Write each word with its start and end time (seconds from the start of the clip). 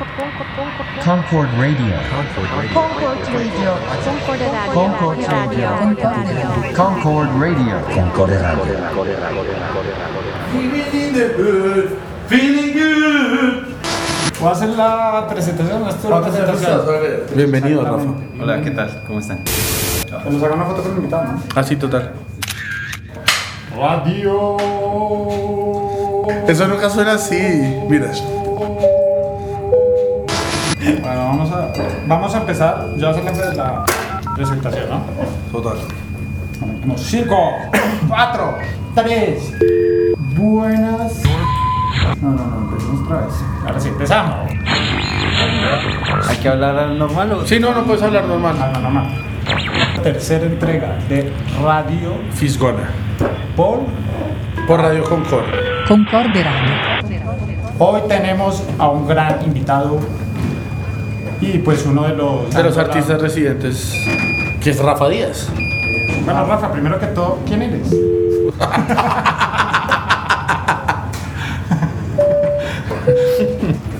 Concord 0.00 1.50
Radio. 1.58 1.92
Concord 2.08 2.48
Radio. 2.56 2.72
Concord 4.72 5.18
Radio. 5.28 5.68
Concord 6.74 7.28
Radio. 7.38 7.76
Concord 7.94 8.30
Radio. 8.30 8.76
Feeling 10.52 11.12
the 11.12 11.34
good, 11.36 11.98
feeling 12.28 12.72
good. 12.72 13.76
Voy 14.40 14.48
a 14.48 14.52
hacer 14.52 14.70
la 14.70 15.26
presentación. 15.28 15.84
Bienvenido, 17.34 17.84
Rafa. 17.84 18.10
Hola, 18.40 18.62
¿qué 18.62 18.70
tal? 18.70 19.02
¿Cómo 19.06 19.18
están? 19.18 19.44
Que 19.44 20.30
nos 20.30 20.42
haga 20.42 20.54
una 20.54 20.64
foto 20.64 20.82
con 20.82 20.92
el 20.92 20.96
invitado, 20.96 21.24
¿no? 21.24 21.42
Así 21.54 21.76
total. 21.76 22.12
Radio. 23.76 24.56
Eso 26.48 26.68
nunca 26.68 26.88
suena 26.88 27.12
así. 27.12 27.36
Mira. 27.86 28.10
Vamos 31.30 31.52
a, 31.52 31.72
vamos 32.08 32.34
a 32.34 32.38
empezar. 32.38 32.86
Ya 32.96 33.14
se 33.14 33.22
la, 33.22 33.54
la 33.54 33.84
presentación, 34.34 34.90
¿no? 34.90 35.00
Total. 35.52 35.78
Como 36.80 36.98
5, 36.98 37.36
4, 38.08 38.54
3. 38.96 39.52
Buenas. 40.34 41.22
No, 42.20 42.30
no, 42.30 42.46
no, 42.46 42.58
empecemos 42.68 43.06
otra 43.06 43.18
vez. 43.26 43.34
Ahora 43.64 43.78
sí, 43.80 43.88
empezamos. 43.90 44.50
¿Hay 46.28 46.36
que 46.38 46.48
hablar 46.48 46.76
al 46.76 46.98
normal 46.98 47.32
o...? 47.32 47.46
Sí, 47.46 47.60
no, 47.60 47.72
no 47.74 47.84
puedes 47.84 48.02
hablar 48.02 48.24
No, 48.24 48.36
normal. 48.36 48.72
no, 48.72 48.80
no, 48.80 48.90
no. 48.90 50.02
Tercera 50.02 50.46
entrega 50.46 50.96
de 51.08 51.32
Radio 51.62 52.14
Fisgona. 52.32 52.90
por. 53.54 53.82
Por 54.66 54.80
Radio 54.80 55.04
Concord. 55.04 55.44
Concorde 55.86 56.42
Radio. 56.42 57.10
Hoy 57.78 58.00
tenemos 58.08 58.64
a 58.80 58.88
un 58.88 59.06
gran 59.06 59.40
invitado 59.44 59.98
y 61.40 61.58
pues 61.58 61.84
uno 61.86 62.02
de 62.04 62.14
los. 62.16 62.50
De 62.54 62.62
los 62.62 62.76
artistas 62.78 63.20
residentes. 63.20 63.92
Que 64.60 64.70
es 64.70 64.78
Rafa 64.82 65.08
Díaz. 65.08 65.48
Bueno, 66.24 66.44
Rafa, 66.46 66.70
primero 66.70 66.98
que 67.00 67.06
todo, 67.06 67.38
¿quién 67.46 67.62
eres? 67.62 67.90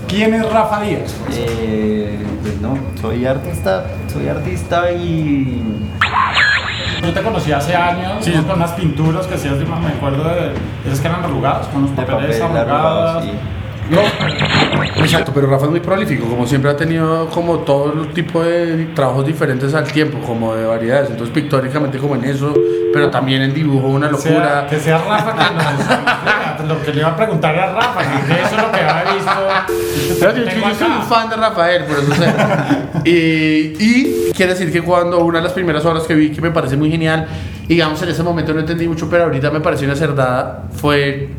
¿Quién 0.09 0.35
es 0.35 0.53
Rafa 0.53 0.81
Díaz? 0.83 1.15
Eh, 1.33 2.19
pues 2.43 2.61
no, 2.61 2.77
soy 3.01 3.27
artista, 3.27 3.85
soy 4.13 4.29
artista 4.29 4.91
y... 4.93 5.63
Yo 7.03 7.13
te 7.15 7.23
conocí 7.23 7.51
hace 7.53 7.75
años 7.75 8.23
Sí. 8.25 8.33
con 8.47 8.57
unas 8.57 8.73
pinturas 8.73 9.27
que 9.27 9.35
hacías, 9.37 9.55
me 9.57 9.89
acuerdo 9.89 10.25
de 10.25 10.53
esas 10.87 11.01
que 11.01 11.09
eran 11.09 11.25
arrugadas, 11.25 11.67
con 11.69 11.83
los 11.83 11.91
papeles 11.93 12.39
papel 12.39 12.57
arrugado, 12.59 13.09
arrugados. 13.09 13.25
sí. 13.25 13.31
Exacto, 14.83 15.33
pero 15.35 15.47
Rafa 15.49 15.65
es 15.67 15.71
muy 15.71 15.81
prolífico, 15.81 16.27
como 16.27 16.47
siempre 16.47 16.71
ha 16.71 16.77
tenido 16.77 17.27
como 17.29 17.59
todo 17.61 17.93
tipo 18.15 18.43
de 18.43 18.89
trabajos 18.95 19.27
diferentes 19.27 19.75
al 19.75 19.85
tiempo, 19.85 20.19
como 20.27 20.55
de 20.55 20.65
variedades, 20.67 21.11
entonces 21.11 21.35
pictóricamente 21.35 21.99
como 21.99 22.15
en 22.17 22.25
eso, 22.25 22.55
pero 22.93 23.11
también 23.11 23.43
en 23.43 23.55
dibujo 23.55 23.89
una 23.89 24.09
Que 24.11 24.17
sea- 24.17 24.31
locura. 24.33 24.67
que 24.69 24.79
sea 24.81 24.99
Rafa 24.99 25.35
que 26.57 26.63
nos 26.63 26.69
lo 26.79 26.83
que 26.85 26.93
le 26.93 27.01
iba 27.01 27.09
a 27.09 27.17
preguntar 27.17 27.59
a 27.59 27.73
Rafa, 27.73 28.01
que 28.27 28.33
eso 28.33 28.57
es 28.57 28.63
lo 28.63 28.71
que 28.73 28.81
había 28.81 29.15
visto. 29.15 29.31
Pero 30.21 30.37
yo, 30.37 30.45
yo- 30.45 30.69
yo 30.69 30.75
soy 30.75 30.89
un 30.91 31.03
fan 31.03 31.29
de 31.31 31.37
Rafael, 31.37 31.85
por 31.85 31.99
eso 31.99 32.15
sé. 32.15 32.33
y, 33.05 33.11
y 33.79 34.33
quiere 34.35 34.53
decir 34.53 34.71
que 34.73 34.83
cuando 34.83 35.19
una 35.21 35.39
de 35.39 35.45
las 35.45 35.53
primeras 35.53 35.85
obras 35.85 36.05
que 36.05 36.15
vi 36.15 36.31
que 36.31 36.41
me 36.41 36.51
parece 36.51 36.77
muy 36.77 36.91
genial, 36.91 37.27
digamos 37.67 38.01
en 38.03 38.09
ese 38.11 38.23
momento 38.23 38.53
no 38.53 38.61
entendí 38.61 38.87
mucho, 38.89 39.09
pero 39.09 39.25
ahorita 39.25 39.51
me 39.51 39.61
pareció 39.61 39.87
una 39.87 39.97
cerdada, 39.97 40.65
fue 40.73 41.31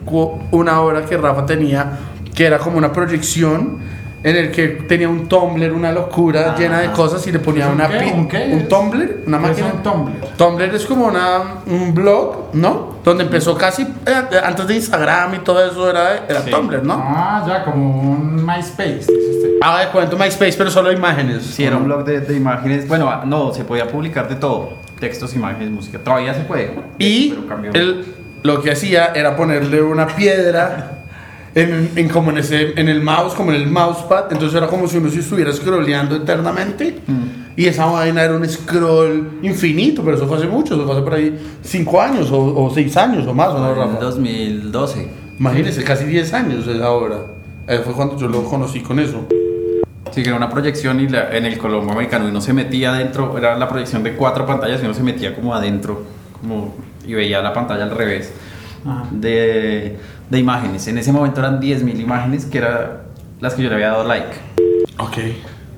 una 0.52 0.82
obra 0.82 1.06
que 1.06 1.18
Rafa 1.18 1.46
tenía, 1.46 1.86
que 2.34 2.46
era 2.46 2.58
como 2.60 2.78
una 2.78 2.92
proyección 2.94 3.80
en 4.24 4.36
el 4.36 4.52
que 4.52 4.68
tenía 4.88 5.10
un 5.10 5.28
Tumblr, 5.28 5.72
una 5.74 5.92
locura 5.92 6.56
llena 6.56 6.80
de 6.82 6.92
cosas 6.92 7.26
y 7.26 7.32
le 7.32 7.40
ponía 7.40 7.68
¿Un 7.68 7.74
una 7.74 7.88
qué? 7.88 7.98
pin- 8.00 8.14
¿Un 8.14 8.28
qué? 8.28 8.50
un 8.54 8.68
Tumblr, 8.68 9.24
una 9.26 9.40
¿Qué 9.40 9.44
es 9.46 9.50
máquina. 9.50 9.68
un 9.74 9.82
Tumblr? 9.84 10.28
Tumblr 10.38 10.76
es 10.76 10.86
como 10.86 11.06
una, 11.08 11.40
un 11.66 11.94
blog, 11.96 12.50
¿no? 12.54 12.98
Donde 13.04 13.24
empezó 13.24 13.58
casi 13.58 13.82
eh, 13.82 14.38
antes 14.44 14.68
de 14.68 14.76
Instagram 14.76 15.34
y 15.36 15.40
todo 15.40 15.66
eso 15.66 15.90
era, 15.90 16.26
era 16.30 16.46
Tumblr, 16.46 16.84
¿no? 16.84 16.94
Ah, 17.04 17.44
ya, 17.48 17.64
como 17.66 18.12
un 18.12 18.36
MySpace. 18.46 19.08
Ah, 19.64 19.82
de 19.82 19.88
cuento 19.88 20.16
MySpace, 20.18 20.54
pero 20.56 20.70
solo 20.70 20.92
imágenes. 20.92 21.44
Sí, 21.44 21.64
era 21.64 21.78
un 21.78 21.86
blog 21.86 22.06
de, 22.06 22.20
de 22.22 22.38
imágenes. 22.38 22.88
Bueno, 22.88 23.10
ah, 23.10 23.24
no, 23.26 23.52
se 23.56 23.64
podía 23.64 23.88
publicar 23.88 24.30
de 24.30 24.36
todo. 24.36 24.74
Textos, 25.00 25.34
imágenes, 25.36 25.72
música. 25.72 25.98
Todavía 25.98 26.36
se 26.36 26.42
puede. 26.42 26.76
Y 27.00 27.32
pero 27.48 27.74
él 27.74 28.06
lo 28.44 28.62
que 28.62 28.72
hacía 28.72 29.14
era 29.16 29.36
ponerle 29.36 29.82
una 29.82 30.06
piedra 30.06 31.01
en, 31.56 31.92
en 31.96 32.10
como 32.10 32.32
en, 32.32 32.38
ese, 32.38 32.74
en 32.80 32.88
el 32.90 33.02
mouse, 33.02 33.34
como 33.34 33.52
en 33.52 33.62
el 33.62 33.68
mousepad. 33.68 34.32
Entonces 34.32 34.56
era 34.58 34.68
como 34.68 34.88
si 34.88 34.98
uno 34.98 35.10
se 35.10 35.20
estuviera 35.20 35.52
scrolleando 35.52 36.16
eternamente. 36.16 37.00
Y 37.58 37.66
esa 37.66 37.86
vaina 37.86 38.24
era 38.24 38.36
un 38.36 38.48
scroll 38.48 39.40
infinito, 39.42 40.04
pero 40.04 40.16
eso 40.16 40.26
fue 40.28 40.38
hace 40.38 40.48
mucho, 40.48 40.76
eso 40.76 40.86
fue 40.86 40.94
hace 40.94 41.04
por 41.04 41.14
ahí 41.14 41.38
5 41.62 42.02
años 42.02 42.32
o, 42.32 42.64
o 42.66 42.72
6 42.74 42.96
años 42.98 43.28
o 43.28 43.34
más, 43.34 43.50
¿o 43.50 43.60
no, 43.60 43.70
En 43.72 43.76
Rafa? 43.76 44.00
2012. 44.00 45.08
Imagínese, 45.40 45.84
casi 45.84 46.06
10 46.06 46.34
años 46.34 46.68
es 46.68 46.82
ahora. 46.82 47.18
Ahí 47.68 47.80
fue 47.84 47.94
cuando 47.94 48.18
yo 48.18 48.28
lo 48.28 48.44
conocí 48.46 48.80
con 48.82 49.00
eso. 49.00 49.26
Sí, 50.12 50.24
que 50.24 50.30
era 50.30 50.38
una 50.38 50.50
proyección 50.50 51.00
y 51.00 51.08
la- 51.08 51.36
en 51.36 51.46
el 51.46 51.58
Colombo 51.58 51.92
americano 51.94 52.28
y 52.28 52.32
no 52.32 52.42
se 52.42 52.54
metía 52.54 52.94
adentro. 52.94 53.38
Era 53.38 53.58
la 53.58 53.68
proyección 53.68 54.04
de 54.04 54.14
cuatro 54.16 54.46
pantallas 54.46 54.82
y 54.82 54.86
uno 54.86 54.94
se 54.94 55.04
metía 55.04 55.34
como 55.36 55.54
adentro. 55.56 56.04
Como, 56.42 56.76
y 57.06 57.14
veía 57.14 57.42
la 57.42 57.54
pantalla 57.54 57.84
al 57.84 57.92
revés. 57.92 58.32
Ajá. 58.84 59.06
de, 59.12 59.96
de 60.32 60.40
imágenes. 60.40 60.88
En 60.88 60.98
ese 60.98 61.12
momento 61.12 61.42
eran 61.42 61.60
10.000 61.60 62.00
imágenes, 62.00 62.46
que 62.46 62.60
eran 62.60 63.02
las 63.42 63.54
que 63.54 63.64
yo 63.64 63.70
le 63.70 63.76
había 63.76 63.90
dado 63.90 64.06
like. 64.06 64.34
Ok. 64.98 65.18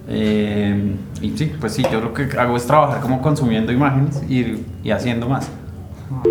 Eh, 0.07 0.95
y 1.21 1.29
sí, 1.35 1.51
pues 1.59 1.73
sí, 1.73 1.83
yo 1.91 1.99
lo 1.99 2.13
que 2.13 2.29
hago 2.37 2.55
es 2.55 2.67
trabajar 2.67 3.01
como 3.01 3.19
consumiendo 3.21 3.71
imágenes 3.71 4.21
y, 4.29 4.63
y 4.83 4.91
haciendo 4.91 5.27
más. 5.27 5.49
Ajá. 6.11 6.29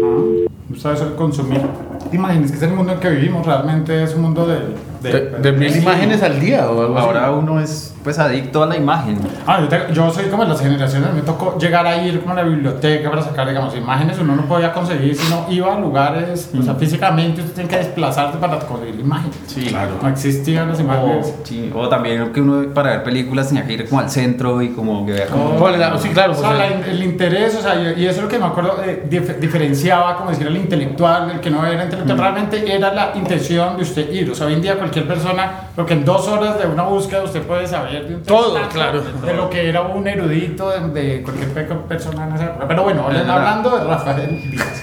Ustedes 0.71 1.01
el 1.01 1.15
consumir. 1.15 1.63
¿Te 2.11 2.17
imaginas 2.17 2.53
que 2.53 2.59
es 2.59 2.63
el 2.63 2.73
mundo 2.73 2.93
en 2.93 3.01
que 3.01 3.11
vivimos? 3.11 3.45
Realmente 3.45 4.05
es 4.05 4.15
un 4.15 4.23
mundo 4.23 4.47
de... 4.47 4.59
De, 5.03 5.31
de 5.31 5.53
mil 5.53 5.77
imágenes 5.77 6.23
al 6.23 6.39
día 6.41 6.69
o 6.71 6.81
algo 6.81 6.97
así. 6.99 7.07
Ahora 7.07 7.31
uno 7.31 7.61
es 7.61 7.89
pues 8.03 8.19
adicto 8.19 8.63
a 8.65 8.67
la 8.67 8.77
imagen. 8.77 9.17
Ah, 9.47 9.61
yo, 9.61 9.69
te- 9.69 9.93
yo 9.95 10.11
soy 10.11 10.25
como 10.25 10.43
de 10.43 10.49
las 10.49 10.61
generaciones, 10.61 11.13
me 11.15 11.21
tocó 11.23 11.57
llegar 11.59 11.87
a 11.87 12.05
ir 12.05 12.21
como 12.21 12.33
a 12.33 12.37
la 12.37 12.43
biblioteca 12.43 13.09
para 13.09 13.23
sacar, 13.23 13.47
digamos, 13.49 13.77
imágenes, 13.77 14.19
uno 14.19 14.35
no 14.35 14.43
podía 14.47 14.73
conseguir, 14.73 15.15
sino 15.15 15.47
iba 15.49 15.73
a 15.77 15.79
lugares, 15.79 16.51
o 16.59 16.63
sea, 16.63 16.75
físicamente 16.75 17.41
usted 17.43 17.55
tiene 17.55 17.69
que 17.71 17.77
desplazarse 17.77 18.39
para 18.39 18.59
conseguir 18.59 18.99
imágenes. 18.99 19.37
Sí, 19.47 19.73
No 20.03 20.09
existían 20.09 20.69
las 20.69 20.79
O, 20.79 20.83
imágenes. 20.83 21.33
sí, 21.45 21.71
o 21.73 21.89
también 21.89 22.33
que 22.33 22.41
uno 22.41 22.75
para 22.75 22.91
ver 22.91 23.05
películas 23.05 23.49
tenía 23.49 23.65
que 23.65 23.73
ir 23.75 23.89
como 23.89 24.01
al 24.01 24.11
centro 24.11 24.61
y 24.63 24.71
como 24.71 25.07
que 25.07 25.13
vea 25.13 25.27
como... 25.29 25.57
Ponle 25.57 25.79
la- 25.79 25.97
sí, 25.97 26.09
claro. 26.09 26.33
O 26.33 26.35
sea, 26.35 26.55
la- 26.55 26.67
el 26.67 27.03
interés, 27.05 27.55
o 27.57 27.63
sea, 27.63 27.77
y 27.97 28.03
y 28.03 28.07
eso 28.07 28.17
es 28.19 28.23
lo 28.25 28.29
que 28.29 28.39
me 28.41 28.47
acuerdo, 28.47 28.79
eh, 28.85 29.05
dif- 29.09 29.37
diferenciaba, 29.39 30.17
como 30.17 30.31
decir, 30.31 30.47
el 30.49 30.57
intelectual, 30.57 31.31
el 31.31 31.41
que 31.41 31.51
no 31.51 31.65
era 31.65 31.85
intelectual, 31.85 32.19
realmente 32.19 32.75
era 32.75 32.93
la 32.93 33.13
intención 33.15 33.77
de 33.77 33.83
usted 33.85 34.13
ir. 34.13 34.29
O 34.29 34.35
sea, 34.35 34.49
hoy 34.49 34.55
en 34.55 34.63
día 34.63 34.75
cualquier 34.77 34.92
persona, 35.01 35.69
porque 35.75 35.95
en 35.95 36.05
dos 36.05 36.29
horas 36.29 36.59
de 36.61 36.67
una 36.67 36.83
búsqueda 36.83 37.23
usted 37.23 37.41
puede 37.43 37.67
saber 37.67 38.07
de 38.07 38.17
un 38.17 38.23
Todo, 38.23 38.59
claro. 38.69 39.01
De 39.03 39.33
lo 39.35 39.49
que 39.49 39.67
era 39.71 39.81
un 39.81 40.07
erudito 40.07 40.69
de, 40.71 41.01
de 41.01 41.23
cualquier 41.23 41.49
pe- 41.55 41.65
persona 41.89 42.29
en 42.29 42.35
esa 42.35 42.45
época. 42.45 42.69
Pero 42.69 42.83
bueno, 42.85 43.07
hablando 43.09 43.71
de 43.79 43.85
Rafael 43.85 44.51
Díaz. 44.51 44.83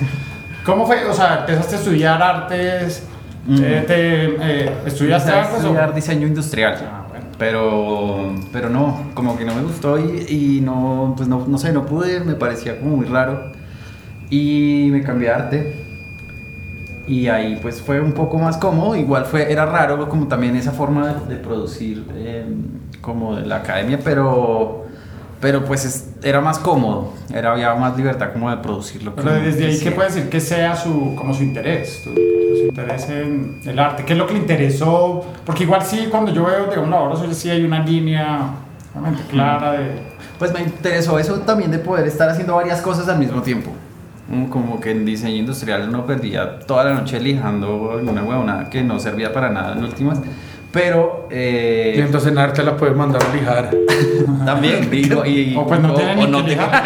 ¿Cómo 0.66 0.86
fue? 0.88 1.06
O 1.06 1.14
sea, 1.14 1.40
empezaste 1.42 1.76
a 1.76 1.78
estudiar 1.80 2.22
artes, 2.22 3.08
eh, 3.50 3.84
te, 3.88 4.26
eh, 4.66 4.72
¿estudiaste 4.86 5.30
Empecé 5.30 5.32
a 5.32 5.42
artes 5.42 5.54
o...? 5.54 5.68
estudiar 5.68 5.94
diseño 5.94 6.28
industrial. 6.28 6.76
Ah, 6.82 7.06
bueno. 7.10 7.26
Pero, 7.38 8.36
pero 8.52 8.70
no, 8.70 9.04
como 9.14 9.38
que 9.38 9.46
no 9.46 9.56
me 9.56 9.62
gustó 9.62 9.98
y, 9.98 10.26
y 10.58 10.62
no, 10.62 11.14
pues 11.16 11.30
no, 11.30 11.46
no 11.48 11.58
sé, 11.58 11.72
no 11.72 11.86
pude, 11.86 12.20
me 12.20 12.34
parecía 12.34 12.78
como 12.80 12.98
muy 12.98 13.06
raro. 13.06 13.52
Y 14.30 14.90
me 14.92 15.02
cambié 15.02 15.32
a 15.32 15.36
arte. 15.38 15.79
Y 17.10 17.28
ahí 17.28 17.58
pues 17.60 17.82
fue 17.82 18.00
un 18.00 18.12
poco 18.14 18.38
más 18.38 18.58
cómodo, 18.58 18.96
igual 18.96 19.26
fue, 19.26 19.52
era 19.52 19.66
raro 19.66 20.08
como 20.08 20.28
también 20.28 20.56
esa 20.56 20.72
forma 20.72 21.08
de, 21.08 21.36
de 21.36 21.42
producir 21.42 22.06
eh, 22.14 22.46
como 23.02 23.36
de 23.36 23.48
la 23.48 23.58
academia, 23.58 24.00
pero, 24.04 24.86
pero 25.42 25.66
pues 25.66 25.86
es- 25.86 26.10
era 26.22 26.40
más 26.40 26.60
cómodo, 26.60 27.14
era, 27.34 27.54
había 27.54 27.74
más 27.74 27.98
libertad 27.98 28.32
como 28.32 28.52
de 28.52 28.58
producir 28.58 29.02
lo 29.02 29.16
que 29.16 29.24
Pero 29.24 29.42
desde 29.42 29.66
ahí, 29.66 29.80
¿qué 29.80 29.92
puede 29.92 30.10
decir 30.10 30.30
que 30.30 30.40
sea 30.40 30.76
su, 30.76 31.16
como 31.16 31.34
su 31.34 31.42
interés? 31.44 32.02
Su, 32.04 32.14
su 32.14 32.66
interés 32.70 33.10
en 33.10 33.60
el 33.66 33.80
arte. 33.80 34.04
¿Qué 34.06 34.14
es 34.14 34.20
lo 34.20 34.28
que 34.28 34.34
le 34.34 34.40
interesó? 34.42 35.26
Porque 35.46 35.64
igual 35.64 35.82
sí, 35.82 36.10
cuando 36.12 36.32
yo 36.32 36.46
veo, 36.46 36.86
la 36.86 37.00
obra 37.00 37.16
suya, 37.16 37.34
sí 37.34 37.50
hay 37.50 37.64
una 37.66 37.80
línea 37.84 38.52
realmente 38.94 39.24
clara 39.32 39.72
de... 39.72 40.10
Pues 40.38 40.54
me 40.54 40.62
interesó 40.62 41.18
eso 41.18 41.40
también 41.40 41.72
de 41.72 41.80
poder 41.80 42.06
estar 42.08 42.30
haciendo 42.30 42.56
varias 42.56 42.82
cosas 42.82 43.08
al 43.10 43.18
mismo 43.18 43.42
tiempo. 43.42 43.72
Mm, 44.30 44.46
Como 44.46 44.80
que 44.80 44.92
en 44.92 45.06
diseño 45.06 45.36
industrial 45.38 45.92
no 45.92 46.06
perdía 46.06 46.60
toda 46.60 46.84
la 46.86 46.94
noche 46.94 47.20
lijando 47.20 47.98
en 48.00 48.08
una 48.10 48.24
huevonada 48.24 48.70
que 48.70 48.84
no 48.84 49.00
servía 49.00 49.34
para 49.34 49.50
nada 49.50 49.74
en 49.78 49.84
últimas. 49.84 50.20
Pero 50.72 51.28
Y 51.32 51.34
eh, 51.34 51.94
entonces 52.00 52.32
en 52.32 52.38
arte 52.38 52.62
la 52.64 52.78
puedes 52.78 52.96
mandar 52.96 53.24
a 53.24 53.34
lijar. 53.36 53.72
también 54.46 54.88
digo, 54.92 55.26
y, 55.26 55.56
O 55.58 55.66
pues 55.66 55.80
no 55.82 55.94
o- 55.94 55.96
tienen 55.96 56.20
o 56.20 56.26
ni 56.26 56.32
no 56.32 56.44
que 56.46 56.52
lijar. 56.52 56.86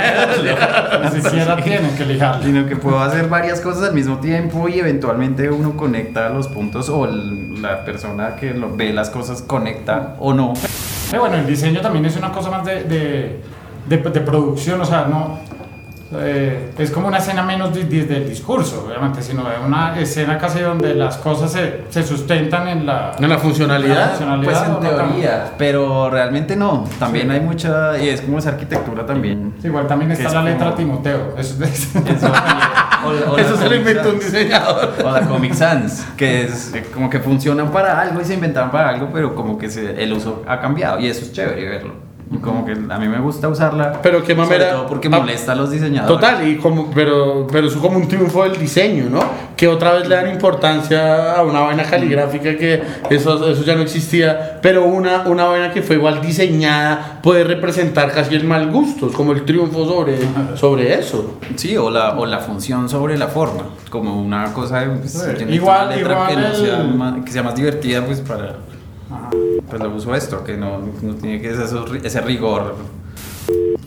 Ni 1.14 1.22
siquiera 1.22 1.58
tienen 1.58 1.94
que 1.98 2.06
lijar. 2.06 2.42
sino 2.42 2.66
que 2.66 2.78
puedo 2.78 2.98
hacer 3.02 3.28
varias 3.28 3.60
cosas 3.60 3.90
al 3.90 3.94
mismo 3.94 4.20
tiempo 4.20 4.70
y 4.70 4.80
eventualmente 4.80 5.50
uno 5.52 5.76
conecta 5.76 6.30
los 6.30 6.48
puntos 6.48 6.88
o 6.88 7.04
el- 7.06 7.62
la 7.62 7.84
persona 7.84 8.38
que 8.38 8.54
lo, 8.54 8.74
ve 8.74 8.94
las 8.94 9.10
cosas 9.10 9.42
conecta 9.42 10.16
o 10.20 10.34
no. 10.34 10.54
Eh, 11.12 11.18
bueno, 11.18 11.36
el 11.36 11.46
diseño 11.46 11.82
también 11.82 12.06
es 12.06 12.16
una 12.16 12.32
cosa 12.32 12.50
más 12.52 12.64
de, 12.64 12.84
de, 12.86 13.42
de, 13.90 13.98
de 13.98 14.20
producción, 14.22 14.80
o 14.80 14.86
sea, 14.86 15.08
no. 15.10 15.40
Eh, 16.20 16.72
es 16.78 16.92
como 16.92 17.08
una 17.08 17.18
escena 17.18 17.44
menos 17.44 17.74
de- 17.74 17.84
de- 17.86 18.06
del 18.06 18.28
discurso, 18.30 18.86
obviamente, 18.88 19.22
sino 19.22 19.44
de 19.44 19.58
una 19.66 20.00
escena 20.00 20.38
casi 20.38 20.60
donde 20.60 20.94
las 20.96 21.18
cosas 21.18 21.52
se, 21.52 21.84
se 21.90 22.04
sustentan 22.04 22.68
en 22.68 22.86
la, 22.86 23.14
En 23.20 23.30
la 23.30 23.38
funcionalidad. 23.38 23.96
la 23.96 24.08
funcionalidad, 24.10 24.52
Pues 24.52 24.64
en 24.68 24.72
¿o 24.72 24.80
no 24.80 24.90
teoría, 25.08 25.52
pero 25.58 26.10
realmente 26.10 26.56
no. 26.56 26.86
También 27.00 27.30
hay 27.32 27.40
mucha, 27.40 27.98
y 27.98 28.10
es 28.10 28.22
como 28.22 28.40
esa 28.40 28.50
arquitectura 28.50 29.06
también. 29.06 29.54
Sí, 29.62 29.68
igual 29.68 29.88
también 29.88 30.12
está 30.12 30.28
Es 30.28 30.34
la 30.34 30.40
como- 30.42 30.52
letra 30.52 30.76
Timoteo. 30.76 31.36
Eso 31.38 31.64
es- 31.64 31.96
Eso, 31.96 32.32
o- 33.06 33.32
o 33.34 33.38
Eso 33.38 33.58
se 33.58 33.70
lo 33.70 33.76
inventó 33.76 34.10
un 34.10 34.20
diseñador. 34.20 34.94
O 35.04 35.12
la 35.12 35.22
Comic 35.22 35.54
Sans, 35.54 36.06
que 36.18 36.44
es 36.46 36.74
como 36.94 37.10
que 37.10 37.20
funcionan 37.20 37.72
para 37.72 38.00
algo 38.00 38.22
y 38.22 38.26
se 38.26 38.34
inventan 38.36 38.72
para 38.72 38.90
algo, 38.90 39.10
pero 39.14 39.36
como 39.36 39.58
que 39.58 39.70
se- 39.70 40.02
el 40.04 40.14
uso 40.14 40.44
ha 40.48 40.60
cambiado 40.60 41.00
y 41.00 41.08
eso 41.08 41.22
es 41.22 41.34
chévere 41.34 41.68
verlo. 41.68 42.03
Como 42.42 42.66
que 42.66 42.72
a 42.74 42.98
mí 43.00 43.08
me 43.08 43.20
gusta 43.20 43.48
usarla. 43.48 44.00
Pero 44.02 44.24
qué 44.24 44.36
mamera- 44.36 44.66
Sobre 44.66 44.72
todo 44.78 44.88
porque 44.88 45.10
molesta 45.10 45.52
a 45.54 45.56
los 45.56 45.72
diseñadores. 45.72 46.16
Total, 46.16 46.48
y 46.48 46.58
como, 46.58 46.92
pero, 46.92 47.48
pero 47.52 47.68
eso 47.68 47.80
como 47.80 47.98
un 47.98 48.08
triunfo 48.08 48.44
del 48.44 48.58
diseño, 48.58 49.06
¿no? 49.10 49.22
Que 49.56 49.68
otra 49.68 49.94
vez 49.94 50.08
le 50.08 50.16
dan 50.16 50.30
importancia 50.32 51.34
a 51.34 51.44
una 51.44 51.62
vaina 51.62 51.84
caligráfica 51.84 52.58
que 52.58 52.82
eso, 53.10 53.48
eso 53.50 53.64
ya 53.64 53.76
no 53.76 53.82
existía, 53.82 54.60
pero 54.62 54.84
una, 54.86 55.22
una 55.28 55.46
vaina 55.46 55.72
que 55.72 55.82
fue 55.82 55.96
igual 55.96 56.22
diseñada 56.22 57.20
puede 57.22 57.44
representar 57.44 58.12
casi 58.12 58.36
el 58.36 58.44
mal 58.46 58.72
gusto, 58.72 59.08
es 59.08 59.14
como 59.14 59.32
el 59.32 59.46
triunfo 59.46 59.86
sobre, 59.86 60.18
sobre 60.56 60.94
eso. 61.00 61.40
Sí, 61.56 61.78
o 61.78 61.90
la, 61.90 62.18
o 62.18 62.26
la 62.26 62.40
función 62.40 62.90
sobre 62.90 63.18
la 63.18 63.28
forma, 63.28 63.64
como 63.90 64.20
una 64.22 64.52
cosa 64.54 64.82
de, 64.82 64.88
pues, 64.88 65.16
Igual- 65.50 65.88
una 65.88 65.96
letra 65.96 66.14
igual 66.14 66.28
que, 66.30 66.36
no 66.36 66.48
el- 66.48 66.56
sea 66.56 66.78
más, 66.84 67.26
que 67.26 67.32
sea 67.32 67.44
más 67.44 67.56
divertida, 67.56 68.06
pues 68.06 68.20
para 68.22 68.56
Ajá. 69.14 69.30
pues 69.70 69.82
lo 69.82 69.90
uso 69.96 70.16
esto, 70.16 70.44
que 70.44 70.58
no, 70.58 70.80
no 71.02 71.14
tiene 71.16 71.42
que 71.42 71.54
ser 71.56 71.68
ese 72.04 72.22
rigor 72.22 72.76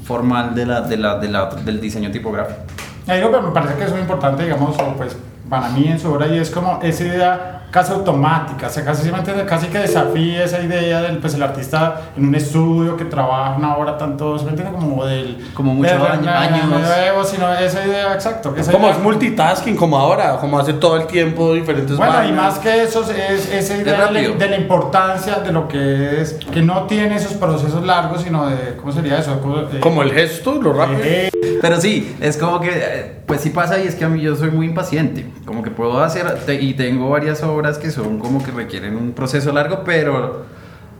formal 0.04 0.54
de 0.54 0.66
la, 0.66 0.80
de 0.82 0.96
la, 0.96 1.18
de 1.18 1.28
la- 1.28 1.46
del 1.50 1.80
diseño 1.80 2.10
tipográfico. 2.10 2.60
Hay 3.06 3.20
algo 3.20 3.32
que 3.40 3.46
me 3.46 3.52
parece 3.52 3.74
que 3.74 3.84
es 3.84 3.90
muy 3.92 4.00
importante, 4.00 4.42
digamos, 4.44 4.76
pues 4.96 5.16
para 5.48 5.68
mí 5.70 5.86
en 5.86 5.98
su 5.98 6.12
obra 6.12 6.26
y 6.28 6.38
es 6.38 6.50
como 6.50 6.80
esa 6.82 7.04
idea 7.04 7.65
casi 7.70 7.92
automática, 7.92 8.68
o 8.68 8.70
sea, 8.70 8.84
casi, 8.84 9.02
¿sí 9.02 9.12
me 9.12 9.18
entiende? 9.18 9.44
casi 9.44 9.66
que 9.66 9.78
desafía 9.78 10.44
esa 10.44 10.62
idea 10.62 11.02
del 11.02 11.18
pues, 11.18 11.34
el 11.34 11.42
artista 11.42 12.00
en 12.16 12.26
un 12.28 12.34
estudio 12.34 12.96
que 12.96 13.04
trabaja 13.04 13.54
una 13.56 13.76
hora 13.76 13.98
tanto, 13.98 14.38
¿sí 14.38 14.44
me 14.44 14.50
entiende? 14.52 14.72
Como 14.78 15.04
del... 15.04 15.44
Como 15.54 15.74
mucho 15.74 15.90
del- 15.92 16.02
año- 16.02 16.30
años. 16.30 16.66
medioevo, 16.68 17.24
sino 17.24 17.52
esa 17.52 17.84
idea, 17.86 18.14
exacto. 18.14 18.54
que 18.54 18.60
esa 18.62 18.72
Como 18.72 18.86
idea- 18.86 18.96
es 18.96 19.02
multitasking, 19.02 19.76
como 19.76 19.98
ahora, 19.98 20.36
como 20.38 20.58
hace 20.58 20.72
todo 20.74 20.96
el 20.96 21.06
tiempo 21.06 21.52
diferentes 21.54 21.96
Bueno, 21.96 22.12
y 22.14 22.16
vainas. 22.16 22.36
más 22.54 22.58
que 22.58 22.82
eso, 22.82 23.02
es 23.10 23.52
esa 23.52 23.76
idea 23.76 24.06
de 24.06 24.26
de 24.36 24.48
la 24.48 24.56
importancia 24.56 25.36
de 25.40 25.52
lo 25.52 25.68
que 25.68 26.20
es, 26.20 26.32
que 26.52 26.62
no 26.62 26.84
tiene 26.84 27.16
esos 27.16 27.32
procesos 27.34 27.84
largos, 27.84 28.22
sino 28.22 28.46
de, 28.48 28.76
¿cómo 28.76 28.92
sería 28.92 29.18
eso? 29.18 29.40
Como, 29.40 29.58
eh, 29.58 29.80
Como 29.80 30.02
el 30.02 30.12
gesto, 30.12 30.54
lo 30.60 30.72
rápido. 30.72 31.00
eh, 31.02 31.30
Pero 31.60 31.80
sí, 31.80 32.16
es 32.20 32.36
como 32.36 32.60
que, 32.60 32.70
eh, 32.72 33.12
pues 33.26 33.40
sí 33.40 33.50
pasa 33.50 33.78
y 33.78 33.86
es 33.86 33.94
que 33.94 34.04
a 34.04 34.08
mí 34.08 34.20
yo 34.20 34.36
soy 34.36 34.50
muy 34.50 34.66
impaciente. 34.66 35.26
Como 35.44 35.62
que 35.62 35.70
puedo 35.70 36.00
hacer, 36.02 36.26
te- 36.46 36.60
y 36.60 36.74
tengo 36.74 37.08
varias 37.10 37.42
obras 37.42 37.55
que 37.78 37.90
son 37.90 38.18
como 38.18 38.42
que 38.42 38.50
requieren 38.50 38.96
un 38.96 39.12
proceso 39.12 39.52
largo, 39.52 39.82
pero, 39.84 40.44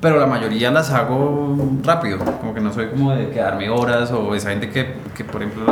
pero 0.01 0.19
la 0.19 0.27
mayoría 0.27 0.71
las 0.71 0.91
hago 0.91 1.57
rápido. 1.85 2.19
Como 2.41 2.55
que 2.55 2.61
no 2.61 2.73
soy 2.73 2.89
como 2.89 3.13
de 3.13 3.31
quedarme 3.31 3.69
horas 3.71 4.11
o 4.13 4.35
esa 4.35 4.51
gente 4.51 4.71
que, 4.71 4.95
que 5.15 5.25
por 5.25 5.43
ejemplo, 5.43 5.65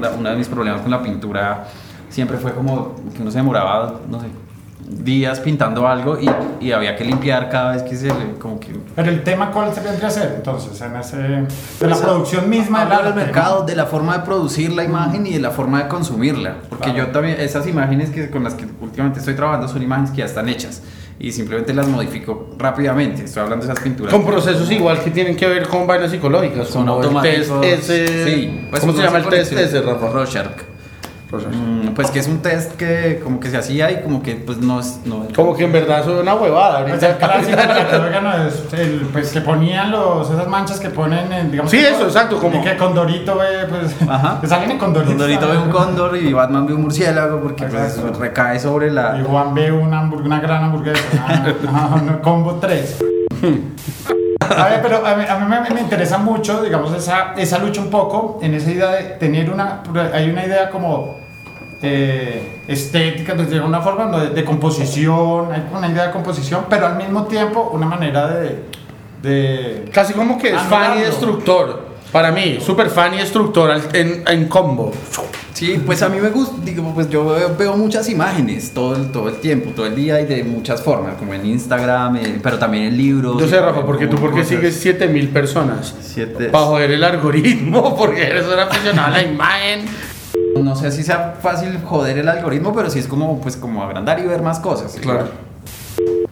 la- 0.00 0.10
uno 0.10 0.30
de 0.30 0.36
mis 0.36 0.48
problemas 0.48 0.80
con 0.82 0.90
la 0.90 1.02
pintura 1.02 1.64
siempre 2.08 2.36
fue 2.38 2.52
como 2.52 2.94
que 3.14 3.22
uno 3.22 3.30
se 3.30 3.38
demoraba, 3.38 4.00
no 4.08 4.20
sé, 4.20 4.26
días 4.86 5.40
pintando 5.40 5.88
algo 5.88 6.18
y, 6.20 6.28
y 6.60 6.72
había 6.72 6.94
que 6.94 7.04
limpiar 7.04 7.48
cada 7.48 7.72
vez 7.72 7.82
que 7.82 7.96
se 7.96 8.06
le, 8.08 8.34
como 8.38 8.60
que 8.60 8.68
Pero 8.94 9.10
el 9.10 9.22
tema, 9.22 9.50
¿cuál 9.50 9.68
se 9.74 9.80
tendría 9.80 10.00
que 10.00 10.06
hacer 10.06 10.32
entonces? 10.36 10.78
En 10.80 10.96
ese, 10.96 11.16
de 11.16 11.40
la 11.40 11.46
Pues, 11.80 11.98
producción 11.98 12.50
misma 12.50 12.82
arte. 12.82 13.02
del 13.04 13.14
mercado, 13.14 13.64
de 13.64 13.74
la 13.76 13.86
forma 13.86 14.18
de 14.18 14.24
producir 14.24 14.72
la 14.72 14.84
imagen 14.84 15.26
y 15.26 15.32
de 15.32 15.40
la 15.40 15.50
forma 15.50 15.82
de 15.82 15.88
consumirla. 15.88 16.56
Porque 16.68 16.90
Claro. 16.92 16.98
yo 16.98 17.12
también, 17.12 17.40
esas 17.40 17.66
imágenes 17.66 18.10
que, 18.10 18.28
con 18.30 18.44
las 18.44 18.54
que 18.54 18.66
últimamente 18.80 19.20
estoy 19.20 19.34
trabajando 19.34 19.68
son 19.68 19.82
imágenes 19.82 20.10
que 20.10 20.18
ya 20.18 20.26
están 20.26 20.48
hechas 20.50 20.82
y 21.18 21.32
simplemente 21.32 21.72
las 21.72 21.88
modifico 21.88 22.50
rápidamente. 22.58 23.24
Estoy 23.24 23.42
hablando 23.44 23.64
de 23.64 23.72
esas 23.72 23.82
pinturas. 23.82 24.12
Con 24.12 24.26
procesos 24.26 24.70
igual 24.70 25.00
que 25.02 25.10
tienen 25.10 25.34
que 25.36 25.46
ver 25.46 25.66
con 25.68 25.86
vainas 25.86 26.10
psicológicas. 26.10 26.68
son 26.68 26.82
el 26.82 26.88
automáticos. 26.90 27.60
test 27.62 27.88
ese. 27.90 28.24
Sí, 28.26 28.66
pues 28.68 28.80
¿Cómo 28.82 28.92
se 28.92 29.02
llama 29.02 29.18
el 29.18 29.26
test 29.28 29.52
ese, 29.52 29.80
Rafa? 29.80 30.08
Rorschach. 30.10 30.73
Mm, 31.42 31.88
pues 31.94 32.10
que 32.10 32.18
es 32.20 32.28
un 32.28 32.38
test 32.42 32.72
que 32.76 33.20
como 33.22 33.40
que 33.40 33.50
se 33.50 33.56
hacía 33.56 33.90
y 33.90 34.02
como 34.02 34.22
que 34.22 34.34
pues 34.36 34.58
no 34.58 34.80
es... 34.80 35.00
No, 35.04 35.26
Como 35.34 35.54
que 35.56 35.64
en 35.64 35.72
verdad 35.72 36.00
eso 36.00 36.14
es 36.16 36.22
una 36.22 36.34
huevada. 36.34 36.84
Pues 36.86 37.02
ahorita. 37.02 37.10
el 37.10 37.16
clásico 37.16 38.76
el, 38.76 39.00
pues 39.12 39.32
que 39.32 39.40
ponían 39.40 39.90
los, 39.90 40.30
esas 40.30 40.46
manchas 40.48 40.80
que 40.80 40.90
ponen 40.90 41.32
en, 41.32 41.50
digamos 41.50 41.70
Sí, 41.70 41.78
eso, 41.78 41.98
con- 41.98 42.06
exacto, 42.06 42.38
como- 42.38 42.56
y 42.60 42.62
que 42.62 42.76
Condorito 42.76 43.36
ve, 43.36 43.66
pues 43.68 43.94
Ajá. 44.08 44.38
que 44.40 44.46
salen 44.46 44.70
en 44.72 44.78
Condorito. 44.78 45.10
Condorito 45.12 45.48
ve 45.48 45.58
un 45.58 45.70
cóndor 45.70 46.16
y 46.16 46.32
Batman 46.32 46.66
ve 46.66 46.74
un 46.74 46.82
murciélago 46.82 47.40
porque 47.40 47.64
pues 47.66 47.98
recae 48.18 48.58
sobre 48.58 48.88
Y 48.88 48.90
la... 48.90 49.20
Juan 49.24 49.54
ve 49.54 49.70
una, 49.72 50.02
hamburg- 50.02 50.24
una 50.24 50.40
gran 50.40 50.64
hamburguesa, 50.64 51.02
una, 51.26 51.54
una- 51.70 52.02
una 52.02 52.20
combo 52.20 52.54
3. 52.60 52.98
A 54.40 54.64
ver, 54.68 54.82
pero 54.82 55.06
a 55.06 55.14
mí, 55.16 55.24
a 55.28 55.36
mí 55.38 55.46
me, 55.48 55.70
me 55.74 55.80
interesa 55.80 56.18
mucho, 56.18 56.62
digamos, 56.62 56.92
esa, 56.94 57.32
esa 57.36 57.58
lucha 57.58 57.80
un 57.80 57.88
poco 57.90 58.38
en 58.42 58.54
esa 58.54 58.70
idea 58.70 58.90
de 58.90 59.02
tener 59.18 59.50
una. 59.50 59.82
Hay 60.12 60.28
una 60.30 60.44
idea 60.44 60.68
como 60.70 61.16
eh, 61.84 62.60
estética, 62.68 63.34
pues, 63.34 63.50
de 63.50 63.56
alguna 63.56 63.80
forma, 63.80 64.06
¿no? 64.06 64.18
de, 64.20 64.30
de 64.30 64.44
composición, 64.44 65.52
hay 65.52 65.64
una 65.76 65.88
idea 65.88 66.06
de 66.06 66.12
composición, 66.12 66.64
pero 66.68 66.86
al 66.86 66.96
mismo 66.96 67.24
tiempo 67.24 67.70
una 67.72 67.86
manera 67.86 68.28
de. 68.28 68.64
de 69.22 69.84
Casi 69.92 70.12
como 70.14 70.38
que 70.38 70.50
es 70.54 70.60
fan 70.62 70.98
y 70.98 71.02
destructor. 71.02 71.94
Para 72.12 72.30
mí, 72.30 72.58
super 72.64 72.88
fan 72.90 73.14
y 73.14 73.16
destructor 73.18 73.72
en, 73.92 74.22
en 74.26 74.46
combo. 74.48 74.92
Sí, 75.52 75.80
pues 75.84 76.00
a 76.02 76.08
mí 76.08 76.18
me 76.20 76.30
gusta, 76.30 76.56
digo, 76.64 76.92
pues 76.94 77.08
yo 77.10 77.24
veo, 77.26 77.56
veo 77.56 77.76
muchas 77.76 78.08
imágenes 78.08 78.72
todo 78.72 78.94
el, 78.96 79.10
todo 79.12 79.28
el 79.28 79.36
tiempo, 79.36 79.70
todo 79.74 79.86
el 79.86 79.94
día 79.96 80.20
y 80.20 80.26
de 80.26 80.42
muchas 80.44 80.80
formas, 80.82 81.14
como 81.16 81.34
en 81.34 81.44
Instagram, 81.46 82.16
eh, 82.16 82.38
pero 82.42 82.58
también 82.58 82.84
en 82.84 82.96
libros. 82.96 83.40
Yo 83.40 83.48
sé, 83.48 83.60
Rafa, 83.60 83.84
porque 83.84 84.06
tú 84.08 84.16
porque 84.16 84.44
sigues 84.44 84.76
7000 84.76 85.28
personas. 85.30 85.94
Siete- 86.00 86.46
Para 86.50 86.64
joder 86.66 86.90
el 86.92 87.02
algoritmo, 87.04 87.96
porque 87.98 88.22
eres 88.26 88.46
un 88.46 88.58
aficionado 88.60 89.08
a 89.08 89.10
la 89.10 89.22
imagen. 89.22 89.80
No 90.62 90.76
sé 90.76 90.90
si 90.92 91.02
sea 91.02 91.34
fácil 91.40 91.80
joder 91.84 92.18
el 92.18 92.28
algoritmo, 92.28 92.72
pero 92.74 92.88
sí 92.90 92.98
es 92.98 93.06
como, 93.08 93.40
pues, 93.40 93.56
como 93.56 93.82
agrandar 93.82 94.18
y 94.20 94.22
ver 94.26 94.42
más 94.42 94.60
cosas. 94.60 94.96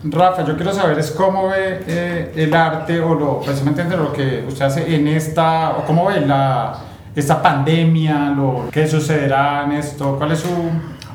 Rafa, 0.04 0.44
yo 0.44 0.56
quiero 0.56 0.72
saber 0.72 0.98
es 0.98 1.12
cómo 1.12 1.48
ve 1.48 1.84
eh, 1.86 2.32
el 2.36 2.52
arte 2.54 3.00
o 3.00 3.14
lo, 3.14 3.40
precisamente 3.40 3.84
de 3.84 3.96
lo 3.96 4.12
que 4.12 4.44
usted 4.48 4.64
hace 4.64 4.94
en 4.96 5.06
esta, 5.06 5.70
o 5.78 5.84
cómo 5.84 6.06
ve 6.06 6.20
la, 6.22 6.74
esta 7.14 7.40
pandemia, 7.40 8.30
lo 8.36 8.64
que 8.72 8.88
sucederá 8.88 9.62
en 9.64 9.72
esto, 9.72 10.16
cuál 10.18 10.32
es 10.32 10.40
su... 10.40 10.48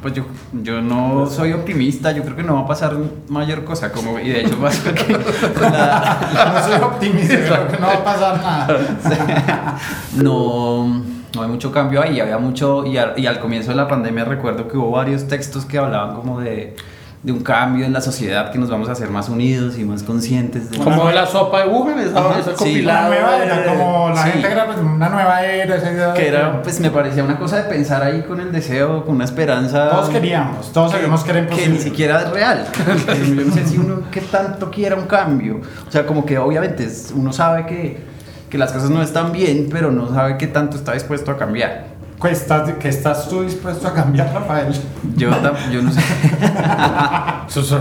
Pues 0.01 0.13
yo, 0.13 0.25
yo 0.53 0.79
no 0.81 1.25
soy 1.27 1.51
optimista, 1.53 2.11
yo 2.11 2.23
creo 2.23 2.35
que 2.35 2.43
no 2.43 2.53
va 2.53 2.61
a 2.61 2.67
pasar 2.67 2.95
mayor 3.27 3.65
cosa, 3.65 3.91
como, 3.91 4.19
y 4.19 4.29
de 4.29 4.41
hecho 4.41 4.57
pasa 4.61 4.93
que 4.93 5.11
la- 5.59 6.53
No 6.53 6.63
soy 6.63 6.81
optimista, 6.81 7.35
creo 7.45 7.67
que 7.67 7.77
no 7.77 7.87
va 7.87 7.93
a 7.93 8.03
pasar 8.03 8.37
nada. 8.37 9.77
no, 10.15 11.01
no 11.35 11.43
hay 11.43 11.49
mucho 11.49 11.71
cambio 11.71 12.01
ahí, 12.01 12.19
había 12.19 12.37
mucho, 12.37 12.85
y 12.85 12.97
al, 12.97 13.13
y 13.17 13.25
al 13.27 13.39
comienzo 13.39 13.71
de 13.71 13.77
la 13.77 13.87
pandemia 13.87 14.25
recuerdo 14.25 14.67
que 14.67 14.77
hubo 14.77 14.91
varios 14.91 15.27
textos 15.27 15.65
que 15.65 15.77
hablaban 15.77 16.15
como 16.15 16.39
de, 16.39 16.75
de 17.23 17.31
un 17.31 17.41
cambio 17.41 17.85
en 17.85 17.91
la 17.93 17.99
sociedad, 17.99 18.51
que 18.51 18.57
nos 18.57 18.69
vamos 18.69 18.87
a 18.89 18.93
hacer 18.93 19.09
más 19.09 19.27
unidos 19.27 19.77
y 19.77 19.83
más 19.83 20.03
conscientes. 20.03 20.71
De 20.71 20.77
Como 20.77 21.07
de 21.07 21.13
la 21.15 21.25
sopa 21.25 21.63
de 21.63 21.67
Wuhan, 21.67 21.99
esa, 21.99 22.17
Ajá, 22.19 22.39
esa 22.39 22.51
sí. 22.51 22.55
compilada. 22.57 23.07
Una 23.07 23.17
nueva 23.19 23.43
era, 23.43 23.65
como 23.65 24.09
la 24.09 24.23
Sí. 24.23 24.29
gente 24.31 24.51
era 24.51 24.65
pues, 24.67 24.77
una 24.77 25.09
nueva 25.09 25.43
era, 25.43 25.75
esa 25.75 25.91
idea 25.91 26.07
de 26.07 26.13
que 26.19 26.27
era, 26.27 26.61
pues 26.61 26.79
me 26.79 26.89
parecía 26.91 27.23
una 27.23 27.37
cosa 27.37 27.57
de 27.57 27.63
pensar 27.63 28.01
ahí 28.03 28.21
con 28.21 28.39
el 28.39 28.51
deseo, 28.51 29.03
con 29.05 29.15
una 29.15 29.25
esperanza. 29.25 29.89
Todos 29.89 30.09
queríamos, 30.09 30.71
todos 30.71 30.91
sabíamos 30.91 31.23
que 31.23 31.31
era 31.31 31.39
que 31.41 31.45
imposible. 31.47 31.73
ni 31.73 31.79
siquiera 31.83 32.21
es 32.21 32.29
real. 32.29 32.65
Yo 33.27 33.43
no 33.45 33.51
sé 33.53 33.65
si 33.65 33.77
uno 33.77 34.03
que 34.11 34.21
tanto 34.21 34.71
quiera 34.71 34.95
un 34.95 35.05
cambio. 35.07 35.59
O 35.87 35.91
sea, 35.91 36.05
como 36.05 36.25
que 36.25 36.37
obviamente 36.37 36.87
uno 37.15 37.33
sabe 37.33 37.65
que, 37.65 38.15
que 38.49 38.57
las 38.57 38.71
cosas 38.71 38.89
no 38.89 39.01
están 39.01 39.31
bien, 39.31 39.67
pero 39.71 39.91
no 39.91 40.13
sabe 40.13 40.37
qué 40.37 40.47
tanto 40.47 40.77
está 40.77 40.93
dispuesto 40.93 41.31
a 41.31 41.37
cambiar. 41.37 41.85
¿Qué 42.21 42.31
estás, 42.31 42.71
qué 42.79 42.89
estás 42.89 43.29
tú 43.29 43.43
dispuesto 43.43 43.87
a 43.87 43.93
cambiar, 43.93 44.33
Rafael? 44.33 44.73
Yo, 45.15 45.29
yo 45.71 45.81
no 45.83 45.91
sé. 45.91 46.01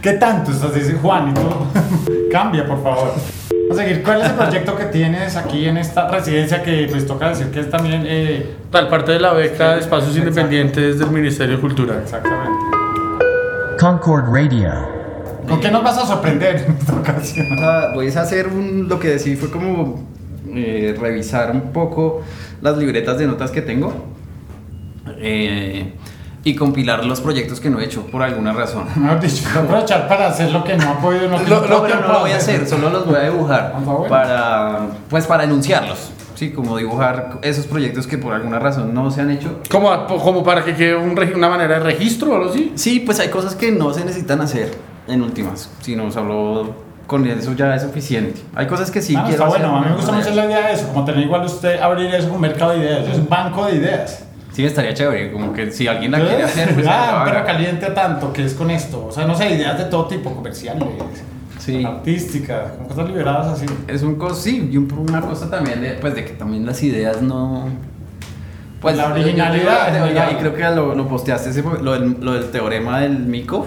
¿Qué 0.00 0.12
tanto 0.12 0.50
estás 0.52 0.74
diciendo, 0.74 1.00
Juan? 1.02 1.30
Y 1.30 1.34
tú, 1.34 1.42
cambia, 2.30 2.66
por 2.66 2.82
favor. 2.82 3.12
Vamos 3.68 3.78
a 3.78 3.82
seguir. 3.82 4.02
¿Cuál 4.04 4.20
es 4.22 4.28
el 4.28 4.34
proyecto 4.34 4.76
que 4.76 4.84
tienes 4.84 5.36
aquí 5.36 5.66
en 5.66 5.76
esta 5.76 6.08
residencia 6.08 6.62
que 6.62 6.86
pues 6.90 7.06
toca 7.06 7.30
decir 7.30 7.48
que 7.50 7.60
es 7.60 7.70
también... 7.70 8.04
eh, 8.06 8.54
Tal 8.70 8.88
parte 8.88 9.12
de 9.12 9.20
la 9.20 9.32
beca 9.32 9.74
de 9.74 9.80
espacios 9.80 10.16
independientes 10.16 10.98
del 10.98 11.10
Ministerio 11.10 11.56
de 11.56 11.60
Cultura. 11.60 11.98
exactamente. 12.02 12.50
Concord 13.80 14.32
Radio. 14.32 15.01
¿Con 15.48 15.60
qué 15.60 15.70
nos 15.70 15.82
vas 15.82 15.98
a 15.98 16.06
sorprender 16.06 16.64
en 16.66 16.76
esta 16.76 16.92
ocasión? 16.94 17.52
O 17.52 17.58
sea, 17.58 17.92
voy 17.94 18.08
a 18.10 18.20
hacer 18.20 18.48
un, 18.48 18.88
lo 18.88 18.98
que 18.98 19.08
decidí 19.08 19.36
fue 19.36 19.50
como 19.50 20.02
eh, 20.54 20.96
revisar 21.00 21.50
un 21.52 21.72
poco 21.72 22.22
las 22.60 22.76
libretas 22.78 23.18
de 23.18 23.26
notas 23.26 23.50
que 23.50 23.62
tengo 23.62 23.92
eh, 25.18 25.92
y 26.44 26.54
compilar 26.56 27.04
los 27.04 27.20
proyectos 27.20 27.60
que 27.60 27.70
no 27.70 27.80
he 27.80 27.84
hecho 27.84 28.06
por 28.06 28.22
alguna 28.22 28.52
razón. 28.52 28.84
Mejor 28.96 29.20
dicho, 29.20 29.44
voy 29.48 29.56
a 29.56 29.64
aprovechar 29.64 30.08
para 30.08 30.26
hacer 30.28 30.50
lo 30.50 30.64
que 30.64 30.76
no 30.76 30.90
ha 30.90 30.98
podido, 31.00 31.28
no, 31.28 31.38
que 31.42 31.48
Lo- 31.50 31.60
no 31.60 31.68
no, 31.68 31.68
pero 31.68 31.86
tiempo 31.86 32.06
no 32.08 32.12
lo 32.14 32.20
voy 32.20 32.32
a 32.32 32.36
hacer, 32.36 32.66
solo 32.66 32.90
los 32.90 33.06
voy 33.06 33.16
a 33.16 33.30
dibujar 33.30 33.72
Ah, 33.76 33.98
para, 34.08 34.78
pues 35.08 35.26
para 35.26 35.44
enunciarlos. 35.44 36.12
Sí, 36.34 36.50
como 36.50 36.76
dibujar 36.76 37.38
esos 37.42 37.66
proyectos 37.66 38.06
que 38.08 38.18
por 38.18 38.32
alguna 38.34 38.58
razón 38.58 38.92
no 38.92 39.10
se 39.12 39.20
han 39.20 39.30
hecho. 39.30 39.60
Como, 39.70 40.06
como 40.06 40.42
para 40.42 40.64
que 40.64 40.74
quede 40.74 40.96
un 40.96 41.16
una 41.36 41.48
manera 41.48 41.74
de 41.74 41.80
registro 41.84 42.32
o 42.32 42.36
algo 42.36 42.50
así. 42.50 42.72
Sí, 42.74 43.00
pues 43.00 43.20
hay 43.20 43.28
cosas 43.28 43.54
que 43.54 43.70
no 43.70 43.92
se 43.94 44.04
necesitan 44.04 44.40
hacer 44.40 44.72
en 45.08 45.22
últimas, 45.22 45.70
sino 45.80 46.10
solo 46.10 46.74
con 47.06 47.26
eso 47.26 47.52
ya 47.54 47.74
es 47.74 47.82
suficiente. 47.82 48.40
Hay 48.54 48.66
cosas 48.66 48.90
que 48.90 49.02
sí 49.02 49.14
Ah, 49.16 49.24
quiero 49.26 49.44
está 49.44 49.46
hacer. 49.48 49.60
bueno, 49.62 49.76
a 49.76 49.80
mí 49.80 49.86
me 49.90 49.96
gusta 49.96 50.12
pero- 50.12 50.22
mucho 50.22 50.34
la 50.34 50.44
idea 50.46 50.66
de 50.68 50.72
eso, 50.74 50.88
como 50.88 51.04
tener 51.04 51.24
igual 51.24 51.44
usted 51.44 51.80
abrir 51.80 52.14
eso 52.14 52.32
un 52.32 52.40
mercado 52.40 52.72
de 52.72 52.78
ideas, 52.78 53.08
es 53.08 53.18
un 53.18 53.28
banco 53.28 53.66
de 53.66 53.76
ideas. 53.76 54.24
Sí, 54.52 54.64
estaría 54.64 54.92
chévere, 54.94 55.32
como 55.32 55.52
que 55.52 55.70
si 55.70 55.88
alguien 55.88 56.10
la 56.12 56.18
quiere 56.20 56.42
hacer, 56.42 56.74
pues 56.74 56.86
ah, 56.86 57.22
haga. 57.22 57.44
caliente 57.44 57.86
tanto, 57.90 58.32
que 58.32 58.44
es 58.44 58.54
con 58.54 58.70
esto? 58.70 59.06
O 59.06 59.12
sea, 59.12 59.26
no 59.26 59.34
sé, 59.34 59.50
ideas 59.50 59.78
de 59.78 59.84
todo 59.86 60.06
tipo, 60.06 60.34
comerciales, 60.34 60.86
Sí. 61.58 61.82
artísticas, 61.84 62.72
con 62.72 62.86
cosas 62.88 63.08
liberadas 63.08 63.46
así. 63.48 63.66
Es 63.88 64.02
un 64.02 64.16
cosa, 64.16 64.34
sí, 64.34 64.68
y 64.70 64.76
un- 64.76 64.92
una 65.08 65.20
cosa 65.22 65.48
también 65.50 65.80
de, 65.80 65.90
pues, 65.94 66.14
de 66.14 66.24
que 66.24 66.32
también 66.34 66.66
las 66.66 66.82
ideas 66.82 67.22
no... 67.22 67.68
Pues, 68.80 68.96
La 68.96 69.08
yo- 69.08 69.14
originalidad, 69.14 69.88
yo- 69.98 70.06
yo- 70.12 70.24
¿no? 70.24 70.30
y 70.32 70.34
creo 70.34 70.54
que 70.54 70.62
lo, 70.74 70.94
lo 70.94 71.08
posteaste, 71.08 71.50
ese- 71.50 71.62
lo, 71.80 71.92
del, 71.92 72.16
lo 72.20 72.32
del 72.32 72.50
teorema 72.50 73.00
del 73.00 73.20
mico 73.20 73.64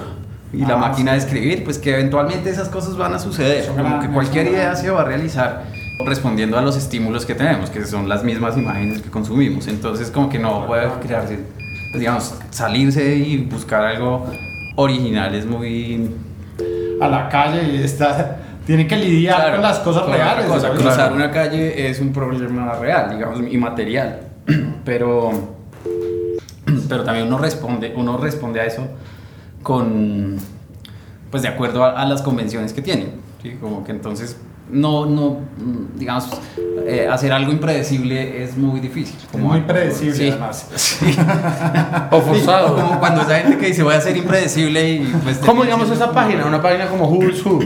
y 0.57 0.65
la 0.65 0.75
Ah, 0.75 0.77
máquina 0.77 1.13
de 1.13 1.19
sí. 1.21 1.25
escribir, 1.27 1.63
pues 1.63 1.77
que 1.77 1.93
eventualmente 1.93 2.49
esas 2.49 2.69
cosas 2.69 2.95
van 2.97 3.13
a 3.13 3.19
suceder, 3.19 3.67
como 3.67 3.99
que 3.99 4.07
cualquier 4.09 4.47
idea 4.47 4.75
se 4.75 4.89
va 4.89 5.01
a 5.01 5.05
realizar 5.05 5.63
respondiendo 6.05 6.57
a 6.57 6.61
los 6.61 6.75
estímulos 6.77 7.25
que 7.25 7.35
tenemos, 7.35 7.69
que 7.69 7.85
son 7.85 8.07
las 8.09 8.23
mismas 8.23 8.57
imágenes 8.57 9.01
que 9.01 9.09
consumimos. 9.09 9.67
Entonces, 9.67 10.11
como 10.11 10.29
que 10.29 10.37
no 10.39 10.65
puede 10.67 10.87
crearse, 11.01 11.39
pues, 11.91 11.99
digamos, 11.99 12.35
salirse 12.49 13.15
y 13.15 13.37
buscar 13.37 13.85
algo 13.85 14.25
original 14.75 15.33
es 15.35 15.45
muy... 15.45 16.11
A 17.01 17.07
la 17.07 17.27
calle 17.29 17.63
y 17.73 17.83
está, 17.83 18.37
tiene 18.65 18.87
que 18.87 18.95
lidiar 18.97 19.35
Claro, 19.37 19.53
con 19.53 19.61
las 19.63 19.79
cosas 19.79 20.05
reales. 20.07 20.45
cosa. 20.45 20.69
Cruzar 20.71 21.11
una 21.13 21.31
calle 21.31 21.89
es 21.89 21.99
un 21.99 22.11
problema 22.13 22.73
real, 22.75 23.09
digamos, 23.11 23.41
y 23.49 23.57
material. 23.57 24.19
Pero, 24.85 25.31
pero 26.89 27.03
también 27.03 27.27
uno 27.27 27.37
responde, 27.37 27.93
uno 27.95 28.17
responde 28.17 28.59
a 28.61 28.65
eso 28.65 28.87
con, 29.65 30.37
pues 31.31 31.41
de 31.41 31.49
acuerdo 31.49 31.83
a, 31.83 31.99
a 31.99 32.05
las 32.05 32.21
convenciones 32.21 32.71
que 32.71 32.83
tiene. 32.83 33.07
¿sí? 33.41 33.57
Como 33.59 33.83
que 33.83 33.91
entonces 33.91 34.37
no, 34.71 35.05
no, 35.07 35.39
mm, 35.57 35.97
digamos, 35.97 36.27
eh, 36.87 37.07
hacer 37.11 37.31
algo 37.33 37.51
impredecible 37.51 38.43
es 38.43 38.55
muy 38.57 38.79
difícil. 38.79 39.15
Es 39.33 39.39
muy 39.39 39.61
predecible, 39.61 40.15
Sí. 40.15 40.29
además. 40.29 40.67
Sí. 40.75 41.15
O 42.11 42.21
forzado. 42.21 42.75
Como 42.75 42.99
cuando 42.99 43.21
esa 43.23 43.39
gente 43.39 43.57
que 43.57 43.67
dice 43.67 43.81
voy 43.83 43.95
a 43.95 44.01
ser 44.01 44.15
impredecible 44.17 44.87
y 44.89 44.99
pues... 45.23 45.37
¿Cómo 45.39 45.63
digamos 45.63 45.89
esa 45.89 46.05
como- 46.07 46.13
página? 46.13 46.45
Una 46.45 46.61
página 46.61 46.87
como 46.87 47.07
Who 47.09 47.25
is 47.25 47.43
Who. 47.43 47.59